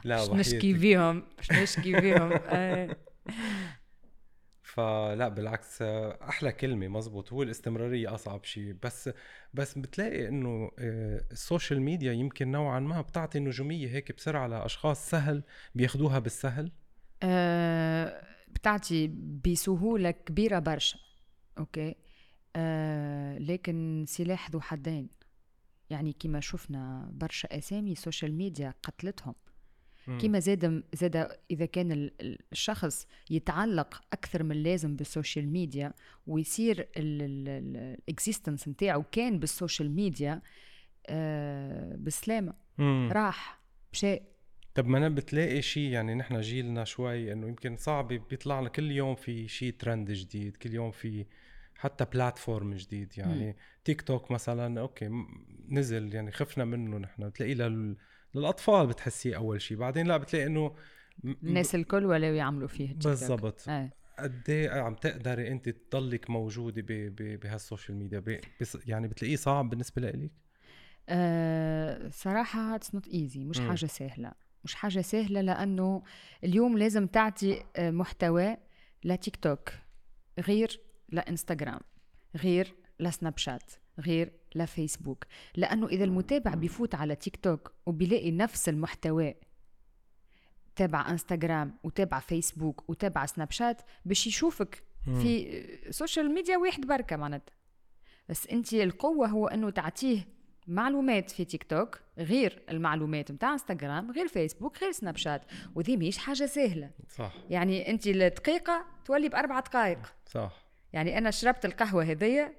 لا 0.05 0.25
مش 0.25 0.31
نشكي. 0.31 0.75
فيهم 0.75 1.23
مش 1.39 1.53
نشكي 1.53 2.01
فيهم. 2.01 2.31
آه. 2.33 2.97
فلا 4.75 5.29
بالعكس 5.29 5.83
أحلى 5.83 6.53
كلمة 6.53 6.89
مزبوط 6.89 7.33
هو 7.33 7.43
الاستمرارية 7.43 8.15
أصعب 8.15 8.45
شيء 8.45 8.77
بس 8.83 9.11
بس 9.55 9.79
بتلاقي 9.79 10.29
إنه 10.29 10.71
آه، 10.79 11.25
ال 11.33 11.40
social 11.40 11.81
media 11.83 12.13
يمكن 12.13 12.51
نوعا 12.51 12.81
ما 12.81 13.01
بتعطي 13.01 13.39
نجومية 13.41 13.89
هيك 13.89 14.17
بسرعة 14.17 14.47
لأشخاص 14.47 15.11
سهل 15.11 15.43
بياخدوها 15.75 16.19
بالسهل؟ 16.19 16.73
أه 17.23 18.23
بتعطي 18.49 19.07
بسهولة 19.45 20.11
كبيرة 20.11 20.59
برشا 20.59 20.99
okay؟ 21.59 21.95
أه 22.57 23.39
لكن 23.39 24.05
سلاح 24.09 24.51
ذو 24.51 24.61
حدين. 24.61 25.09
يعني 25.91 26.13
كما 26.13 26.41
شفنا 26.41 27.11
برشا 27.13 27.59
أسامي 27.59 27.93
ال 27.93 27.99
social 27.99 28.35
media 28.35 28.75
قتلتهم. 28.83 29.35
كما 30.07 30.39
زاد 30.39 30.85
زاد 30.95 31.29
إذا 31.51 31.67
كان 31.67 32.11
الشخص 32.53 33.07
يتعلق 33.31 34.03
أكثر 34.13 34.43
من 34.43 34.53
اللازم 34.53 34.97
بال 34.97 35.10
social 35.10 35.49
media 35.49 35.93
ويصير 36.27 36.89
ال 36.97 37.14
existence 37.14 38.69
نتاعو 38.69 39.03
كان 39.03 39.39
بال 39.39 39.52
social 39.52 39.91
media 39.91 40.43
آه 41.07 41.97
بسلامة 41.97 42.55
راح 43.13 43.61
مشى. 43.93 44.19
طب 44.75 44.87
ما 44.87 44.99
أنا 44.99 45.09
بتلاقي 45.09 45.63
شيء 45.63 45.91
يعني 45.91 46.15
نحن 46.15 46.41
جيلنا 46.41 46.85
شوي 46.85 47.33
إنه 47.33 47.49
يمكن 47.49 47.77
صعب 47.77 48.09
بيطلع 48.09 48.61
لنا 48.61 48.69
كل 48.69 48.91
يوم 48.91 49.15
في 49.15 49.49
شيء 49.49 49.73
ترند 49.73 50.11
جديد 50.11 50.57
كل 50.57 50.75
يوم 50.75 50.91
في 50.91 51.27
حتى 51.75 52.05
platform 52.05 52.75
جديد. 52.75 53.13
يعني 53.19 53.47
مم. 53.47 53.55
تيك 53.85 54.03
توك 54.03 54.31
مثلا 54.31 54.81
okay 54.81 55.11
نزل 55.69 56.15
يعني 56.15 56.31
خفنا 56.31 56.65
منه 56.65 56.99
نحن 56.99 57.29
بتلاقيه 57.29 57.55
لل 57.55 57.97
للأطفال 58.35 58.87
بتحسيه 58.87 59.37
أول 59.37 59.61
شيء 59.61 59.77
بعدين 59.77 60.07
لا 60.07 60.17
بتلاقي 60.17 60.47
إنه 60.47 60.75
الناس 61.25 61.75
الكل 61.75 62.07
ولا 62.07 62.37
يعملوا 62.37 62.69
فيه 62.69 62.95
بالضبط 62.95 63.69
آه. 63.69 63.91
قد 64.19 64.51
إيه 64.51 64.71
عم 64.71 64.95
تقدري 64.95 65.49
أنت 65.49 65.69
تضلك 65.69 66.31
موجودة 66.31 66.83
بهال 67.19 67.45
social 67.45 67.97
media 67.97 68.41
يعني 68.87 69.09
بتلاقيه 69.09 69.37
صعب 69.37 69.71
بالنسبة 69.71 70.03
لك؟ 70.03 70.31
أه 71.09 72.09
صراحة 72.09 72.75
it's 72.75 72.95
not 72.95 73.09
easy 73.09 73.45
مش 73.45 73.59
م. 73.59 73.69
حاجة 73.69 73.87
سهلة 73.87 74.33
مش 74.65 74.75
حاجة 74.75 75.01
سهلة 75.01 75.41
لأنه 75.41 76.03
اليوم 76.45 76.79
لازم 76.79 77.07
تعطي 77.07 77.63
آه، 77.77 77.91
محتوى 77.91 78.57
لتيك 79.05 79.37
توك 79.37 79.71
غير 80.39 80.81
لانستغرام 81.09 81.81
غير 82.37 82.75
لسناب 83.01 83.39
شات 83.39 83.73
غير 84.01 84.33
لفيسبوك 84.55 85.25
لأنه 85.57 85.87
إذا 85.87 86.05
المتابع 86.05 86.55
بيفوت 86.55 86.95
على 86.95 87.15
تيك 87.15 87.37
توك 87.37 87.73
وبيلاقي 87.87 88.31
نفس 88.31 88.69
المحتوى 88.69 89.35
تابع 90.77 91.11
انستغرام 91.11 91.79
وتابع 91.85 92.19
فيسبوك 92.19 92.91
وتابع 92.91 93.27
سناب 93.27 93.51
شات 93.51 93.83
باش 94.05 94.27
يشوفك 94.27 94.83
في 95.05 95.63
social 95.91 96.35
media 96.35 96.57
واحد 96.57 96.87
بركة 96.87 97.17
معناتها. 97.17 97.55
بس 98.29 98.47
أنت 98.47 98.73
القوة 98.73 99.27
هو 99.29 99.47
أنه 99.47 99.71
تعطيه 99.71 100.27
معلومات 100.67 101.31
في 101.31 101.45
تيك 101.45 101.65
توك 101.65 102.01
غير 102.19 102.63
المعلومات 102.71 103.33
نتاع 103.33 103.53
انستغرام 103.53 104.11
غير 104.11 104.29
فيسبوك 104.29 104.83
غير 104.83 104.93
سناب 104.93 105.17
شات 105.17 105.43
وذي 105.75 105.97
مش 105.97 106.19
حاجة 106.19 106.47
سهلة. 106.47 106.91
صح. 107.09 107.33
يعني 107.51 107.91
أنت 107.91 108.07
الدقيقة 108.07 108.87
تولي 109.05 109.29
بأربع 109.29 109.61
دقائق 109.61 109.99
صح. 110.27 110.53
يعني 110.93 111.19
أنا 111.19 111.31
شربت 111.31 111.65
القهوة 111.65 112.05
هذيا 112.05 112.53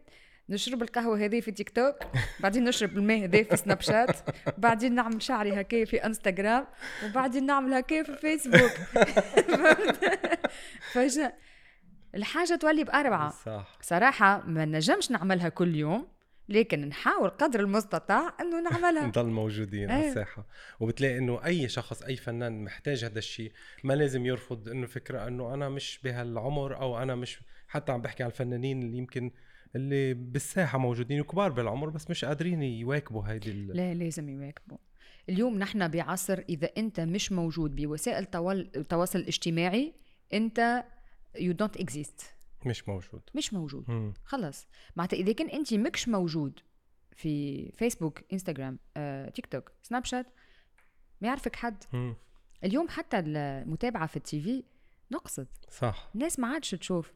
نشرب 0.50 0.82
القهوة 0.82 1.26
هذه 1.26 1.40
في 1.40 1.52
تيك 1.52 1.70
توك 1.70 1.96
بعدين 2.40 2.64
نشرب 2.64 2.98
الماء 2.98 3.24
هذا 3.24 3.44
في 3.44 3.58
سناب 3.58 3.82
شات 3.82 4.18
بعدين 4.58 4.96
نعمل 4.96 5.22
شعري 5.22 5.62
هكا 5.62 5.86
في 5.86 6.06
انستغرام 6.06 6.68
وبعدين 7.06 7.46
نعمل 7.46 7.74
هكا 7.74 8.04
في 8.04 8.16
فيسبوك. 8.16 8.72
فجأة 10.94 11.34
الحاجة 12.16 12.56
تولي 12.56 12.84
باربعه 12.84 13.30
صح. 13.30 13.78
صراحة 13.82 14.44
ما 14.46 14.66
نجمش 14.66 15.12
نعملها 15.12 15.50
كل 15.50 15.76
يوم 15.76 16.08
لكن 16.50 16.88
نحاول 16.88 17.30
قدر 17.30 17.60
المستطاع 17.60 18.34
إنه 18.42 18.62
نعملها. 18.62 19.08
نضل 19.08 19.26
موجودين 19.26 19.92
على 19.92 20.04
إيه. 20.04 20.10
الساحه 20.10 20.46
وبتلاقي 20.80 21.18
إنه 21.18 21.46
أي 21.46 21.70
شخص 21.70 22.04
أي 22.04 22.16
فنان 22.16 22.64
محتاج 22.64 23.06
هذا 23.06 23.20
الشيء 23.20 23.52
ما 23.84 23.94
لازم 23.94 24.26
يرفض 24.26 24.70
إنه 24.70 24.88
فكرة 24.88 25.28
إنه 25.28 25.54
أنا 25.54 25.70
مش 25.70 26.00
بهالعمر 26.04 26.82
أو 26.82 27.02
أنا 27.02 27.16
مش 27.16 27.40
حتى 27.68 27.92
عم 27.92 28.02
بحكي 28.02 28.24
عن 28.24 28.30
الفنانين 28.30 28.82
اللي 28.82 28.98
يمكن 28.98 29.32
اللي 29.76 30.14
بالساحة 30.14 30.78
موجودين 30.78 31.22
وكبار 31.22 31.52
بالعمر 31.52 31.90
بس 31.90 32.10
مش 32.10 32.26
قادرين 32.26 32.64
يواكبوا 32.64 33.24
هيدي 33.24 33.52
ال... 33.52 33.68
لا 33.68 33.94
لازم 33.94 34.30
يواكبوا. 34.30 34.78
اليوم 35.30 35.60
نحن 35.60 35.88
بعصر 35.88 36.40
إذا 36.50 36.70
أنت 36.78 37.00
مش 37.00 37.32
موجود 37.32 37.76
بوسائل 37.76 38.28
التواصل 38.76 39.20
الاجتماعي 39.20 39.94
أنت 40.34 40.84
you 41.40 41.54
don't 41.54 41.78
exist 41.78 42.22
مش 42.66 42.90
موجود. 42.90 43.22
مش 43.36 43.54
موجود. 43.54 44.14
خلص 44.26 44.68
معناتها 44.96 45.18
إذا 45.18 45.34
كان 45.34 45.50
أنت 45.50 45.74
مكش 45.74 46.10
موجود 46.10 46.60
في 47.16 47.66
فيسبوك 47.72 48.20
انستغرام 48.34 48.80
آه، 48.98 49.30
تيك 49.30 49.46
توك 49.46 49.72
سناب 49.82 50.06
شات 50.06 50.26
ما 51.22 51.28
يعرفك 51.28 51.56
حد. 51.56 51.84
مم. 51.94 52.16
اليوم 52.64 52.88
حتى 52.88 53.20
المتابعة 53.20 54.08
في 54.08 54.18
ال 54.18 54.42
TV 54.42 54.64
نقصت. 55.12 55.48
صح. 55.70 56.10
الناس 56.16 56.40
ما 56.40 56.48
عادش 56.48 56.72
تشوف 56.72 57.14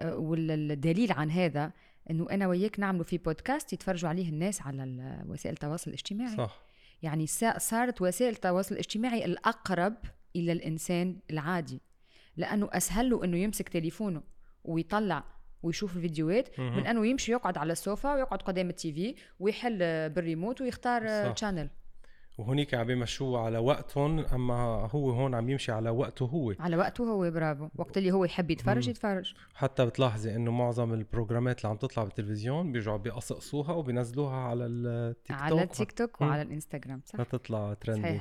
آه، 0.00 0.16
والدليل 0.16 1.12
عن 1.12 1.30
هذا. 1.30 1.72
إنه 2.10 2.26
أنا 2.30 2.48
وياك 2.48 2.80
نعملوا 2.80 3.04
في 3.04 3.18
بودكاست 3.18 3.72
يتفرجوا 3.72 4.08
عليه 4.08 4.28
الناس 4.28 4.62
على 4.62 5.22
وسائل 5.26 5.54
التواصل 5.54 5.90
الاجتماعي. 5.90 6.36
صح. 6.36 6.60
يعني 7.02 7.26
صارت 7.58 8.02
وسائل 8.02 8.32
التواصل 8.32 8.74
الاجتماعي 8.74 9.24
الأقرب 9.24 9.96
إلى 10.36 10.52
الإنسان 10.52 11.16
العادي 11.30 11.80
لأنه 12.36 12.68
أسهل 12.72 13.10
له 13.10 13.24
إنه 13.24 13.36
يمسك 13.36 13.68
تليفونه 13.68 14.22
ويطلع 14.64 15.24
ويشوف 15.62 15.96
الفيديوهات 15.96 16.60
من 16.60 16.86
أنه 16.86 17.06
يمشي 17.06 17.32
يقعد 17.32 17.58
على 17.58 17.72
السوفا 17.72 18.14
ويقعد 18.14 18.42
قدام 18.42 18.70
ال 18.70 18.92
TV 18.92 19.14
ويحل 19.40 19.78
بالريموت 20.10 20.60
ويختار 20.60 21.32
channel 21.32 21.70
وهنيك 22.40 22.74
عم 22.74 22.90
يمشوه 22.90 23.40
على 23.40 23.58
وقتهم 23.58 24.18
أما 24.18 24.54
هو 24.92 25.10
هون 25.10 25.34
عم 25.34 25.50
يمشي 25.50 25.72
على 25.72 25.90
وقته 25.90 26.26
هو. 26.26 26.54
على 26.60 26.76
وقته 26.76 27.04
هو 27.04 27.30
برافو. 27.30 27.68
وقت 27.76 27.98
اللي 27.98 28.12
هو 28.12 28.24
يحب 28.24 28.50
يتفرج 28.50 28.84
مم. 28.84 28.90
يتفرج. 28.90 29.34
حتى 29.54 29.86
بتلاحظي 29.86 30.36
إنه 30.36 30.50
معظم 30.50 30.92
البروجرامات 30.92 31.58
اللي 31.58 31.68
عم 31.68 31.76
تطلع 31.76 32.04
بالتلفزيون 32.04 32.72
بيرجعوا 32.72 32.96
بيقصقصوها 32.96 33.72
وبينزلوها 33.72 34.36
على 34.36 34.66
التيك 34.66 35.36
توك 35.36 35.42
على 35.42 35.62
التيك 35.62 35.92
توك 35.92 36.20
وعلى 36.20 36.42
الإنستغرام 36.42 37.00
صح؟ 37.04 37.20
لتطلع 37.20 37.74
trending 37.74 38.20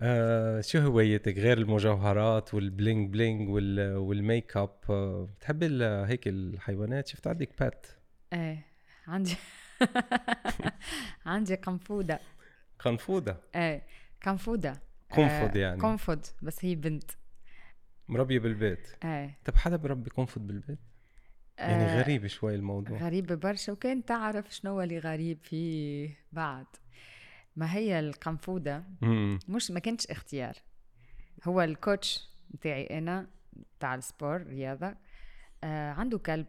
آه 0.00 0.60
شو 0.60 0.78
هوايتك 0.78 1.38
غير 1.38 1.58
المجوهرات 1.58 2.54
وال 2.54 2.71
bling 2.71 3.12
bling 3.12 3.48
وال 3.48 3.96
والميك 3.96 4.56
اب 4.56 4.70
آه 4.90 5.28
بتحبي 5.38 5.84
هيك 5.84 6.28
الحيوانات؟ 6.28 7.08
شفت 7.08 7.26
عندك 7.26 7.50
pet 7.60 7.86
إيه 8.32 8.66
عندي. 9.06 9.36
عندي 11.26 11.54
قنفودة. 11.54 12.20
قنفوده 12.84 13.40
إيه 13.54 13.86
قنفوده 14.22 14.82
قنفذ 15.10 15.56
يعني. 15.56 15.80
قنفذ 15.80 16.20
بس 16.42 16.64
هي 16.64 16.74
بنت. 16.74 17.10
مربية 18.08 18.38
بالبيت. 18.38 18.88
إيه. 19.04 19.38
طب 19.44 19.56
حدا 19.56 19.76
بربي 19.76 20.10
قنفذ 20.10 20.40
بالبيت؟ 20.40 20.78
يعني 21.58 21.84
آه 21.84 22.02
غريب 22.02 22.26
شوي 22.26 22.54
الموضوع. 22.54 22.98
غريب 22.98 23.26
برشا 23.32 23.72
وكان 23.72 24.04
تعرف 24.04 24.54
شنو 24.54 24.80
اللي 24.82 24.98
غريب 24.98 25.38
فيه 25.42 26.16
بعد 26.32 26.66
ما 27.56 27.74
هي 27.74 28.00
القنفوده 28.00 28.84
مش 29.48 29.70
ما 29.70 29.80
كانتش 29.80 30.06
اختيار. 30.06 30.54
هو 31.44 31.60
ال 31.60 31.71
coach 31.71 32.28
بتاعي 32.50 32.86
أنا 32.98 33.26
بتاع 33.78 33.94
ال 33.94 34.02
sport 34.02 34.42
رياضة. 34.42 34.96
آه 35.64 35.90
عنده 35.92 36.18
كلب. 36.18 36.46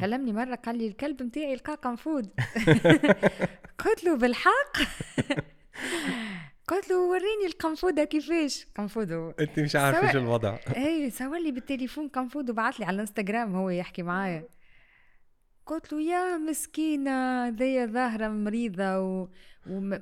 كلمني 0.00 0.32
مرة 0.32 0.54
قال 0.54 0.78
لي 0.78 0.86
الكلب 0.86 1.22
بتاعي 1.22 1.54
لقى 1.54 1.74
قنفود 1.74 2.30
قلت 3.84 4.04
له 4.04 4.16
بالحق. 4.16 4.76
قلت 6.68 6.90
له 6.90 7.00
وريني 7.10 7.46
القنفوده 7.46 8.04
كيفاش. 8.04 8.66
قنفوده 8.76 9.34
أنت 9.40 9.58
مش 9.60 9.76
عارفة 9.76 10.12
شو 10.12 10.18
الوضع. 10.18 10.58
اي 10.76 11.10
صور 11.10 11.38
لي 11.38 11.52
بالتليفون 11.52 12.08
قنفود 12.08 12.50
وبعث 12.50 12.80
لي 12.80 12.84
على 12.86 12.94
الإنستغرام 12.94 13.54
هو 13.54 13.70
يحكي 13.70 14.02
معايا. 14.02 14.48
قلت 15.66 15.92
له 15.92 16.00
يا 16.00 16.36
مسكينة 16.36 17.48
ذي 17.48 17.86
ظاهرة 17.86 18.28
مريضة 18.28 18.98
و, 19.00 19.28
و... 19.66 19.98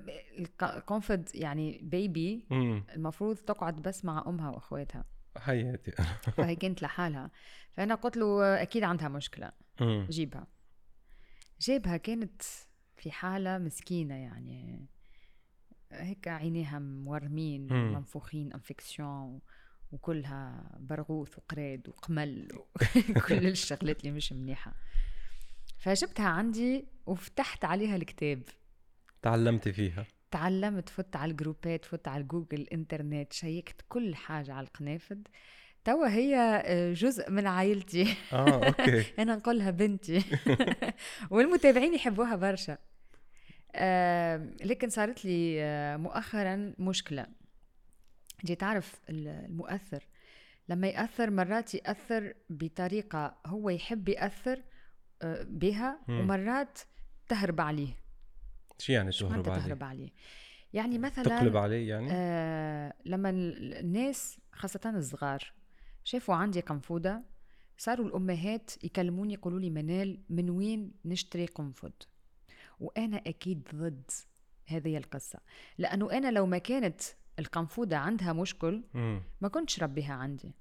القنفد 0.62 1.28
يعني 1.34 1.80
بيبي 1.82 2.46
المفروض 2.96 3.36
تقعد 3.36 3.82
بس 3.82 4.04
مع 4.04 4.24
أمها 4.26 4.50
وأخواتها. 4.50 5.04
حياتي. 5.38 5.90
فهي 6.36 6.56
كانت 6.56 6.82
لحالها. 6.82 7.30
فأنا 7.76 7.94
قلت 7.94 8.16
له 8.16 8.62
أكيد 8.62 8.82
عندها 8.84 9.08
مشكلة. 9.08 9.52
جيبها. 9.82 10.46
جابها 11.60 11.96
كانت 11.96 12.42
في 12.96 13.10
حالة 13.10 13.58
مسكينة 13.58 14.14
يعني. 14.14 14.86
هيك 15.92 16.28
عينيها 16.28 16.78
مورمين 16.78 17.72
منفوخين 17.72 18.52
انفكسيون 18.52 19.40
وكلها 19.92 20.70
برغوث 20.80 21.38
وقراد 21.38 21.88
وقمل 21.88 22.48
وكل 23.16 23.46
الشغلات 23.56 24.00
اللي 24.00 24.10
مش 24.12 24.32
منيحة. 24.32 24.74
فجبتها 25.78 26.26
عندي 26.28 26.86
وفتحت 27.06 27.64
عليها 27.64 27.96
الكتاب. 27.96 28.42
تعلمتي 29.22 29.72
فيها. 29.72 30.06
تعلمت 30.30 30.88
فت 30.88 31.16
على 31.16 31.30
الجروبات 31.30 31.84
فت 31.84 32.08
على 32.08 32.22
جوجل 32.24 32.60
الانترنت 32.60 33.32
شيكت 33.32 33.84
كل 33.88 34.14
حاجة 34.14 34.52
على 34.52 34.66
القنافذ. 34.66 35.18
توا 35.84 36.08
هي 36.08 36.36
آه، 36.66 36.92
جزء 36.92 37.30
من 37.30 37.46
عائلتي. 37.46 38.14
آه 38.32 38.66
okay. 38.66 39.04
أنا 39.22 39.36
نقولها 39.36 39.70
بنتي. 39.70 40.24
والمتابعين 41.30 41.94
يحبوها 41.94 42.36
برشا. 42.36 42.78
آه 43.74 44.50
لكن 44.64 44.88
صارت 44.88 45.24
لي 45.24 45.62
آه 45.62 45.96
مؤخرا 45.96 46.74
مشكلة. 46.78 47.26
جيت 48.44 48.60
تعرف 48.60 49.00
المؤثر. 49.08 50.06
لما 50.68 50.86
يأثر 50.86 51.30
مرات 51.30 51.74
يأثر 51.74 52.34
بطريقة 52.50 53.36
هو 53.46 53.70
يحب 53.70 54.08
يأثر 54.08 54.62
آه، 55.22 55.42
بها. 55.48 55.98
ومرات 56.08 56.78
تهرب 57.28 57.60
عليه. 57.60 57.88
شو 58.78 58.92
يعني 58.92 59.10
تهرب 59.12 59.50
عليه؟ 59.50 59.60
تهرب 59.62 59.84
عليه. 59.84 60.08
يعني 60.72 60.98
مثلا 60.98 61.24
تقلب 61.24 61.56
عليه 61.56 61.88
يعني؟ 61.88 62.08
آه 62.12 62.94
لما 63.04 63.30
ال- 63.30 63.74
الناس 63.74 64.38
خاصة 64.52 64.80
الصغار 64.96 65.52
شافوا 66.10 66.34
عندي 66.34 66.60
قنفودة 66.60 67.22
صاروا 67.78 68.06
الأمهات 68.06 68.84
يكلموني 68.84 69.34
يقولوا 69.34 69.60
لي 69.60 69.70
منال 69.70 70.20
من 70.30 70.50
وين 70.50 70.92
نشتري 71.04 71.46
قنفذ 71.46 71.90
وأنا 72.80 73.16
أكيد 73.16 73.68
ضد 73.74 74.10
هذه 74.66 74.96
القصة 74.96 75.38
لأنه 75.78 76.12
أنا 76.12 76.30
لو 76.30 76.46
ما 76.46 76.58
كانت 76.58 77.00
القنفودة 77.38 77.98
عندها 77.98 78.32
مشكل. 78.32 78.82
ما 79.40 79.48
كنتش 79.48 79.82
ربيها 79.82 80.14
عندي. 80.14 80.54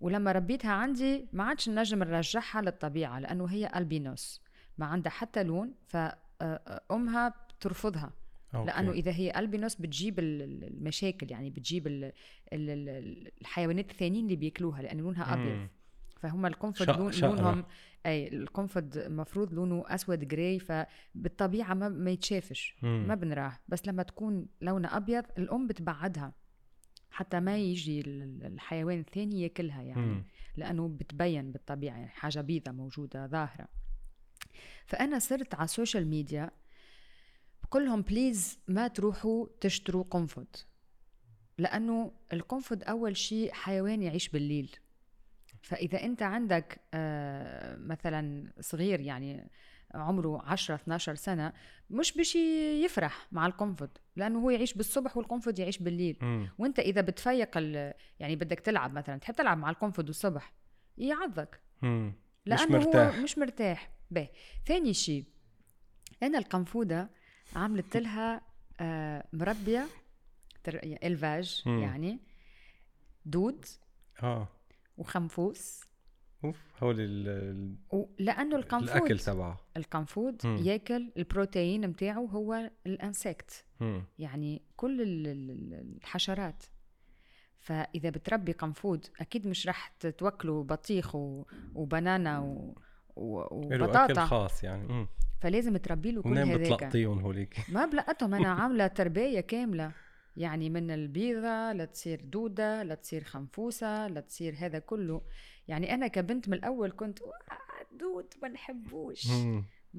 ولما 0.00 0.32
ربيتها 0.32 0.72
عندي 0.72 1.28
ما 1.32 1.44
عادش 1.44 1.68
نجم 1.68 1.98
نرجعها 1.98 2.62
للطبيعة 2.62 3.18
لأنه 3.18 3.46
هي 3.46 3.70
albinos 3.76 4.42
ما 4.78 4.86
عندها 4.86 5.12
حتى 5.12 5.42
لون 5.42 5.74
فأمها 5.86 7.28
بترفضها. 7.28 8.12
okay. 8.54 8.66
لأنه 8.66 8.92
إذا 8.92 9.12
هي 9.12 9.38
albinos 9.38 9.74
بتجيب 9.74 10.18
ال- 10.18 10.42
ال- 10.42 10.64
المشاكل 10.64 11.30
يعني 11.30 11.50
بتجيب 11.50 11.86
ال 11.86 12.04
ال 12.04 12.12
ال 12.70 13.30
الحيوانات 13.40 13.90
الثانيين 13.90 14.24
اللي 14.24 14.36
بياكلوها 14.36 14.82
لأن 14.82 14.98
لونها 14.98 15.34
أبيض. 15.34 15.68
فهم 16.20 16.46
شق- 16.74 16.98
لون. 16.98 17.12
لونهم 17.12 17.64
أي 18.06 18.28
القنفذ 18.28 18.98
المفروض 18.98 19.54
لونه 19.54 19.84
أسود 19.86 20.28
gray 20.28 20.58
فبالطبيعة 20.58 21.74
ما, 21.74 21.88
ما 21.88 22.10
يتشافش. 22.10 22.74
ما 22.82 23.14
بنراه 23.14 23.58
بس 23.68 23.86
لما 23.88 24.02
تكون 24.02 24.46
لونها 24.60 24.96
أبيض 24.96 25.24
الأم 25.38 25.66
بتبعدها 25.66 26.32
حتى 27.10 27.40
ما 27.40 27.56
يجي 27.58 28.00
ال- 28.00 28.22
ال- 28.22 28.46
الحيوان 28.46 28.98
الثاني 28.98 29.42
ياكلها 29.42 29.82
يعني 29.82 30.00
مم. 30.00 30.24
لأنه 30.56 30.88
بتبين 30.88 31.52
بالطبيعة 31.52 31.96
يعني 31.96 32.08
حاجة 32.08 32.40
بيضة 32.40 32.72
موجودة 32.72 33.26
ظاهرة 33.26 33.68
فأنا 34.86 35.18
صرت 35.18 35.54
على 35.54 35.64
ال 35.64 35.70
social 35.70 36.06
media 36.08 36.50
بقول 37.70 37.86
لهم 37.86 38.02
please 38.02 38.58
ما 38.68 38.88
تروحوا 38.88 39.46
تشتروا 39.60 40.04
قنفذ 40.10 40.44
لأنه 41.58 42.12
القنفذ 42.32 42.82
أول 42.84 43.16
شيء 43.16 43.52
حيوان 43.52 44.02
يعيش 44.02 44.28
بالليل. 44.28 44.76
فإذا 45.62 46.02
أنت 46.04 46.22
عندك 46.22 46.80
آه، 46.94 47.76
مثلا 47.76 48.52
صغير 48.60 49.00
يعني 49.00 49.50
عمره 49.94 50.42
10 50.42 50.74
12 50.74 51.14
سنة 51.14 51.52
مش 51.90 52.12
باش 52.12 52.36
يفرح 52.84 53.28
مع 53.32 53.46
القنفذ 53.46 53.88
لأنه 54.16 54.38
هو 54.38 54.50
يعيش 54.50 54.74
بالصبح 54.74 55.16
والقنفذ 55.16 55.60
يعيش 55.60 55.78
بالليل. 55.78 56.16
مم. 56.20 56.48
وأنت 56.58 56.78
إذا 56.78 57.00
بتفيق 57.00 57.58
يعني 58.20 58.36
بدك 58.36 58.60
تلعب 58.60 58.92
مثلا 58.92 59.18
تحب 59.18 59.34
تلعب 59.34 59.58
مع 59.58 59.70
القنفذ 59.70 60.08
الصبح 60.08 60.52
يعضك. 60.98 61.60
مش 61.82 62.12
لأنه 62.46 62.78
مرتاح. 62.78 63.16
هو 63.16 63.22
مش 63.22 63.38
مرتاح. 63.38 63.90
باهي 64.10 64.28
ثاني 64.66 64.94
شيء 64.94 65.24
أنا 66.22 66.38
القنفوده 66.38 67.10
عملت 67.54 67.96
لها 67.96 68.40
آه 68.80 69.24
مربية 69.32 69.86
تر... 70.64 70.80
إلفاج. 70.82 71.62
يعني 71.66 72.18
دود 73.24 73.64
آه 74.22 74.48
وخنفوس 74.98 75.80
أوف 76.44 76.56
هول 76.82 77.00
ال- 77.00 77.28
ال- 77.28 77.76
ولأنه 77.90 78.56
الأكل 78.56 78.76
القنفود 78.76 79.16
تبعه 79.16 79.60
القنفود. 79.76 80.44
ياكل 80.44 81.12
البروتين 81.16 81.88
متاعه 81.88 82.20
هو 82.20 82.70
الإنسكت. 82.86 83.64
يعني 84.18 84.62
كل 84.76 85.02
ال- 85.02 85.26
ال- 85.26 85.50
ال- 85.50 85.96
الحشرات 85.96 86.64
فإذا 87.60 88.10
بتربي 88.10 88.52
قنفود 88.52 89.06
أكيد 89.20 89.46
مش 89.46 89.66
راح 89.66 89.88
توكله 90.18 90.62
بطيخ. 90.64 91.14
وبنانا 91.74 92.38
و... 92.38 92.78
و... 93.16 93.38
له 93.40 93.74
أكل 93.76 93.82
وبطاطا 93.82 94.24
خاص 94.26 94.64
يعني 94.64 94.88
مم. 94.88 95.06
فلازم 95.40 95.76
تربي 95.76 96.12
له 96.12 96.22
كل 96.22 96.38
هذاك 96.38 96.60
بتلقطيهم 96.60 97.18
هوليك؟ 97.18 97.56
ما 97.74 97.86
بلقطهم 97.86 98.34
أنا 98.34 98.48
عاملة 98.48 98.86
تربية 98.86 99.40
كاملة 99.40 99.92
يعني 100.36 100.70
من 100.70 100.90
البيضة 100.90 101.72
لتصير 101.72 102.20
دودة 102.24 102.82
لتصير 102.82 103.24
خنفوسة 103.24 104.08
لتصير 104.08 104.54
هذا 104.58 104.78
كله 104.78 105.20
يعني 105.68 105.94
أنا 105.94 106.06
كبنت 106.06 106.48
من 106.48 106.54
الأول 106.54 106.92
كنت 106.96 107.22
"واه، 107.22 107.96
دود 108.00 108.34
ما 108.42 108.48
نحبوش. 108.48 109.26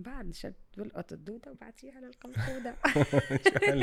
بعد 0.01 0.33
شد 0.33 0.53
بلقط 0.77 1.11
الدودة 1.13 1.51
وبعطيها 1.51 1.99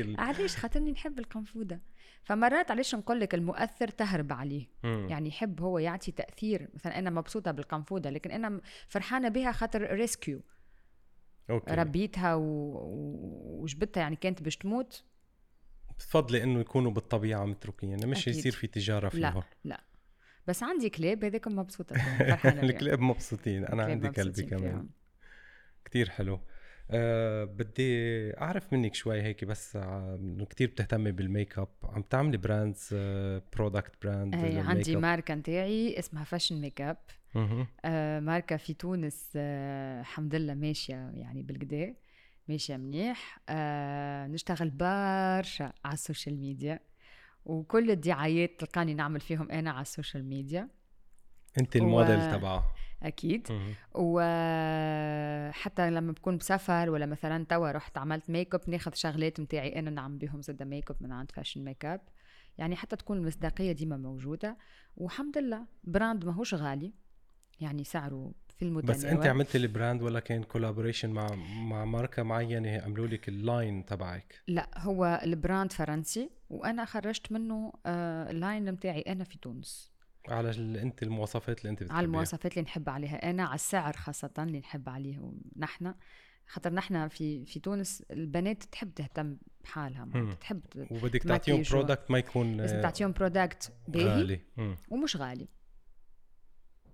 ال- 0.00 0.20
علاش؟ 0.20 0.56
خاطرني 0.56 0.92
نحب 0.92 1.18
القنفودة. 1.18 1.80
فمرات 2.22 2.70
علاش 2.70 2.94
نقول 2.94 3.20
لك 3.20 3.34
المؤثر 3.34 3.88
تهرب 3.88 4.32
عليه؟ 4.32 4.66
مم. 4.82 5.06
يعني 5.10 5.28
يحب 5.28 5.60
هو 5.60 5.78
يعطي 5.78 6.12
تأثير 6.12 6.68
مثلا 6.74 6.98
أنا 6.98 7.10
مبسوطة 7.10 7.50
بالقنفودة 7.50 8.10
لكن 8.10 8.30
أنا 8.30 8.60
فرحانة 8.88 9.28
بها 9.28 9.52
خاطر 9.52 9.90
rescue 9.94 10.40
okay. 11.50 11.74
ربيتها 11.74 12.34
و... 12.34 12.42
وجبتها 13.62 14.00
يعني 14.00 14.16
كانت 14.16 14.42
باش 14.42 14.56
تموت. 14.56 15.04
بتفضلي 15.96 16.42
إنه 16.42 16.60
يكونوا 16.60 16.90
بالطبيعة 16.90 17.44
متروكين 17.44 18.06
مش 18.08 18.22
أكيد. 18.28 18.36
يصير 18.36 18.52
في 18.52 18.66
تجارة 18.66 19.08
فيهم 19.08 19.20
لا 19.20 19.42
لا. 19.64 19.80
بس 20.46 20.62
عندي 20.62 20.90
كلاب 20.90 21.24
هذاك 21.24 21.48
مبسوطة 21.48 21.94
فرحانة. 22.18 22.62
الكلاب 22.62 23.00
مبسوطين 23.00 23.64
أنا 23.64 23.84
عندي 23.84 24.08
كلبي 24.08 24.42
كمان. 24.42 24.88
كتير 25.84 26.10
حلو. 26.10 26.40
أه 26.90 27.44
بدي 27.44 28.30
أعرف 28.40 28.72
منك 28.72 28.94
شوي 28.94 29.22
هيك 29.22 29.44
بس 29.44 29.76
إنه 29.76 30.44
كتير 30.44 30.68
بتهتمي 30.68 31.12
بالميك 31.12 31.58
اب 31.58 31.68
عم 31.84 32.02
تعملي 32.02 32.36
brands 32.36 32.88
product 33.56 33.92
brand 34.02 34.34
آه 34.34 34.62
عندي 34.62 34.96
ماركة 34.96 35.34
نتاعي 35.34 35.98
اسمها 35.98 36.24
Fashion 36.24 36.60
Makeup 36.60 36.96
ماركة 38.24 38.56
في 38.56 38.74
تونس 38.74 39.32
آه 39.36 40.00
الحمد 40.00 40.34
لله 40.34 40.54
ماشية 40.54 41.10
يعني 41.14 41.42
بالقدا 41.42 41.94
ماشية 42.48 42.76
منيح. 42.76 43.38
آه 43.48 44.26
نشتغل 44.26 44.70
برشا 44.70 45.72
على 45.84 45.94
ال 45.94 46.01
social 46.01 46.40
media. 46.40 46.80
وكل 47.44 47.90
الدعايات 47.90 48.60
تلقاني 48.60 48.94
نعمل 48.94 49.20
فيهم 49.20 49.50
أنا 49.50 49.70
على 49.70 49.82
ال 49.82 49.88
social 49.88 50.24
media. 50.24 50.68
انت 51.58 51.76
و- 51.76 51.78
الموديل 51.78 52.30
تبعها 52.32 52.72
أكيد. 53.02 53.46
مهم. 53.50 53.74
وحتى 55.50 55.90
لما 55.90 56.12
بكون 56.12 56.36
بسفر 56.36 56.90
ولا 56.90 57.06
مثلا 57.06 57.44
توا 57.48 57.70
رحت 57.72 57.98
عملت 57.98 58.30
make 58.30 58.54
up 58.54 58.60
ناخذ 58.68 58.94
شغلات 58.94 59.40
متاعي 59.40 59.78
أنا 59.78 59.90
نعمل 59.90 60.16
بيهم 60.18 60.42
زاد 60.42 60.62
make 60.62 60.90
up 60.90 60.96
من 61.00 61.12
عند 61.12 61.30
Fashion 61.30 61.64
Make 61.64 61.84
Up. 61.84 62.00
يعني 62.58 62.76
حتى 62.76 62.96
تكون 62.96 63.16
المصداقيه 63.16 63.72
ديما 63.72 63.96
موجودة. 63.96 64.56
والحمد 64.96 65.38
لله 65.38 65.66
brand 65.84 66.24
ماهوش 66.24 66.54
غالي. 66.54 66.92
يعني 67.60 67.84
سعره 67.84 68.32
في 68.58 68.64
المتناول 68.64 68.96
بس 68.98 69.04
أنت 69.04 69.26
عملتي 69.26 69.58
البراند 69.58 70.02
ولا 70.02 70.20
كان 70.20 70.42
collaboration 70.42 71.10
مع 71.10 71.26
مع 71.62 71.84
ماركة 71.84 72.22
معينة 72.22 72.80
عملوا 72.82 73.06
لك 73.06 73.28
ال 73.28 73.39
line 73.39 73.84
تبعك. 73.84 74.42
لا 74.48 74.68
هو 74.78 75.20
ال 75.24 75.32
brand 75.32 75.72
فرنسي 75.72 76.30
وأنا 76.50 76.84
خرجت 76.84 77.32
منه 77.32 77.72
آه 77.86 78.30
ال 78.30 78.38
line 78.38 78.72
متاعي 78.72 79.00
أنا 79.00 79.24
في 79.24 79.38
تونس. 79.38 79.93
على 80.28 80.50
ال- 80.50 80.76
أنت 80.76 81.02
المواصفات 81.02 81.58
اللي 81.60 81.70
أنت 81.70 81.78
بتحبيها. 81.82 81.96
على 81.98 82.04
المواصفات 82.04 82.52
اللي 82.52 82.62
نحب 82.62 82.88
عليها. 82.88 83.30
أنا 83.30 83.44
على 83.44 83.54
السعر 83.54 83.92
خاصة 83.96 84.30
اللي 84.38 84.58
نحب 84.58 84.88
عليه 84.88 85.32
نحن 85.56 85.94
خاطر 86.46 86.72
نحن 86.72 87.08
في 87.08 87.44
في 87.44 87.60
تونس 87.60 88.02
البنات 88.10 88.62
تحب 88.64 88.94
تهتم 88.94 89.36
بحالها 89.64 90.34
تحب 90.40 90.60
وبدك 90.90 91.22
تعطيهم 91.22 91.62
product 91.70 92.10
ما 92.10 92.18
يكون 92.18 92.56
لازم 92.56 92.76
آه، 92.76 92.82
تعطيهم 92.82 93.12
product 93.12 93.72
باهي 93.88 94.04
غالي. 94.08 94.40
مم. 94.56 94.76
ومش 94.90 95.16
غالي. 95.16 95.48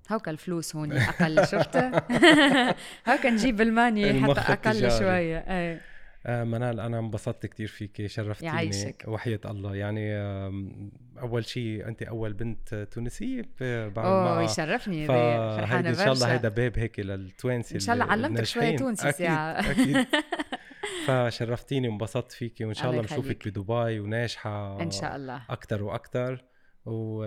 هاكا 0.08 0.30
الفلوس 0.30 0.76
هون 0.76 0.92
أقل 1.08 1.46
شفت؟ 1.46 1.76
هاكا 3.08 3.30
نجيب 3.30 3.60
الماني 3.60 4.20
حتى 4.22 4.40
أقل. 4.40 4.90
شوية. 4.98 5.16
اي 5.16 5.36
آه 5.46 5.80
منال 6.26 6.80
أنا 6.80 6.98
انبسطت 6.98 7.46
كتير 7.46 7.68
فيك 7.68 8.06
شرفتيني 8.06 8.52
يعيشك. 8.52 9.04
وحياة 9.08 9.40
الله 9.44 9.76
يعني 9.76 10.14
أول 11.20 11.44
شيء 11.44 11.88
أنت 11.88 12.02
أول 12.02 12.32
بنت 12.32 12.74
تونسية 12.74 13.48
بعمل 13.60 13.98
أوه 13.98 14.42
يشرفني 14.42 15.06
فرحانة 15.06 15.88
إن 15.88 15.94
شاء 15.94 16.12
الله. 16.12 16.32
هيدا 16.32 16.48
باب 16.48 16.78
هيك 16.78 17.00
للتوانسه 17.00 17.74
إن 17.74 17.80
شاء 17.80 17.92
الله 17.94 18.04
ال- 18.04 18.10
علمتك 18.10 18.30
الناجحين. 18.30 18.76
تونسي 18.78 19.08
أكيد 19.08 19.26
ساعة. 19.26 19.70
أكيد 19.70 20.06
فشرفتيني 21.06 21.88
وانبسطت 21.88 22.32
فيكي 22.32 22.64
وإن 22.64 22.74
شاء 22.74 22.90
الله 22.90 23.02
بنشوفك 23.02 23.18
يخليك. 23.40 23.48
بدبي 23.48 24.00
وناجحة 24.00 24.82
إن 24.82 24.90
شاء 24.90 25.16
الله 25.16 25.42
أكثر 25.50 25.82
وأكثر 25.82 26.44
و... 26.86 27.24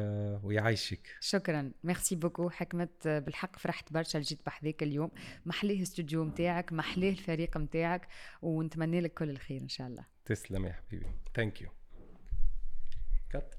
ويعيشك. 0.48 1.08
شكرا. 1.22 1.72
merci 1.84 2.16
beaucoup. 2.16 2.50
حكمت 2.50 3.08
بالحق 3.08 3.60
فرحت 3.60 3.94
برشا 3.94 4.20
اللي 4.20 4.30
جيت 4.30 4.46
بحذاك 4.46 4.84
اليوم. 4.84 5.12
محليه 5.46 5.78
الاستوديو 5.78 6.24
متاعك 6.24 6.74
محليه 6.74 7.10
الفريق 7.12 7.58
متاعك 7.58 8.08
ونتمنى 8.42 9.02
لك 9.02 9.14
كل 9.14 9.30
الخير 9.30 9.62
إن 9.62 9.70
شاء 9.70 9.88
الله. 9.88 10.06
تسلم 10.26 10.66
يا 10.66 10.74
حبيبي. 10.74 11.08
thank 11.36 11.62
you 11.62 11.70
cut 13.32 13.56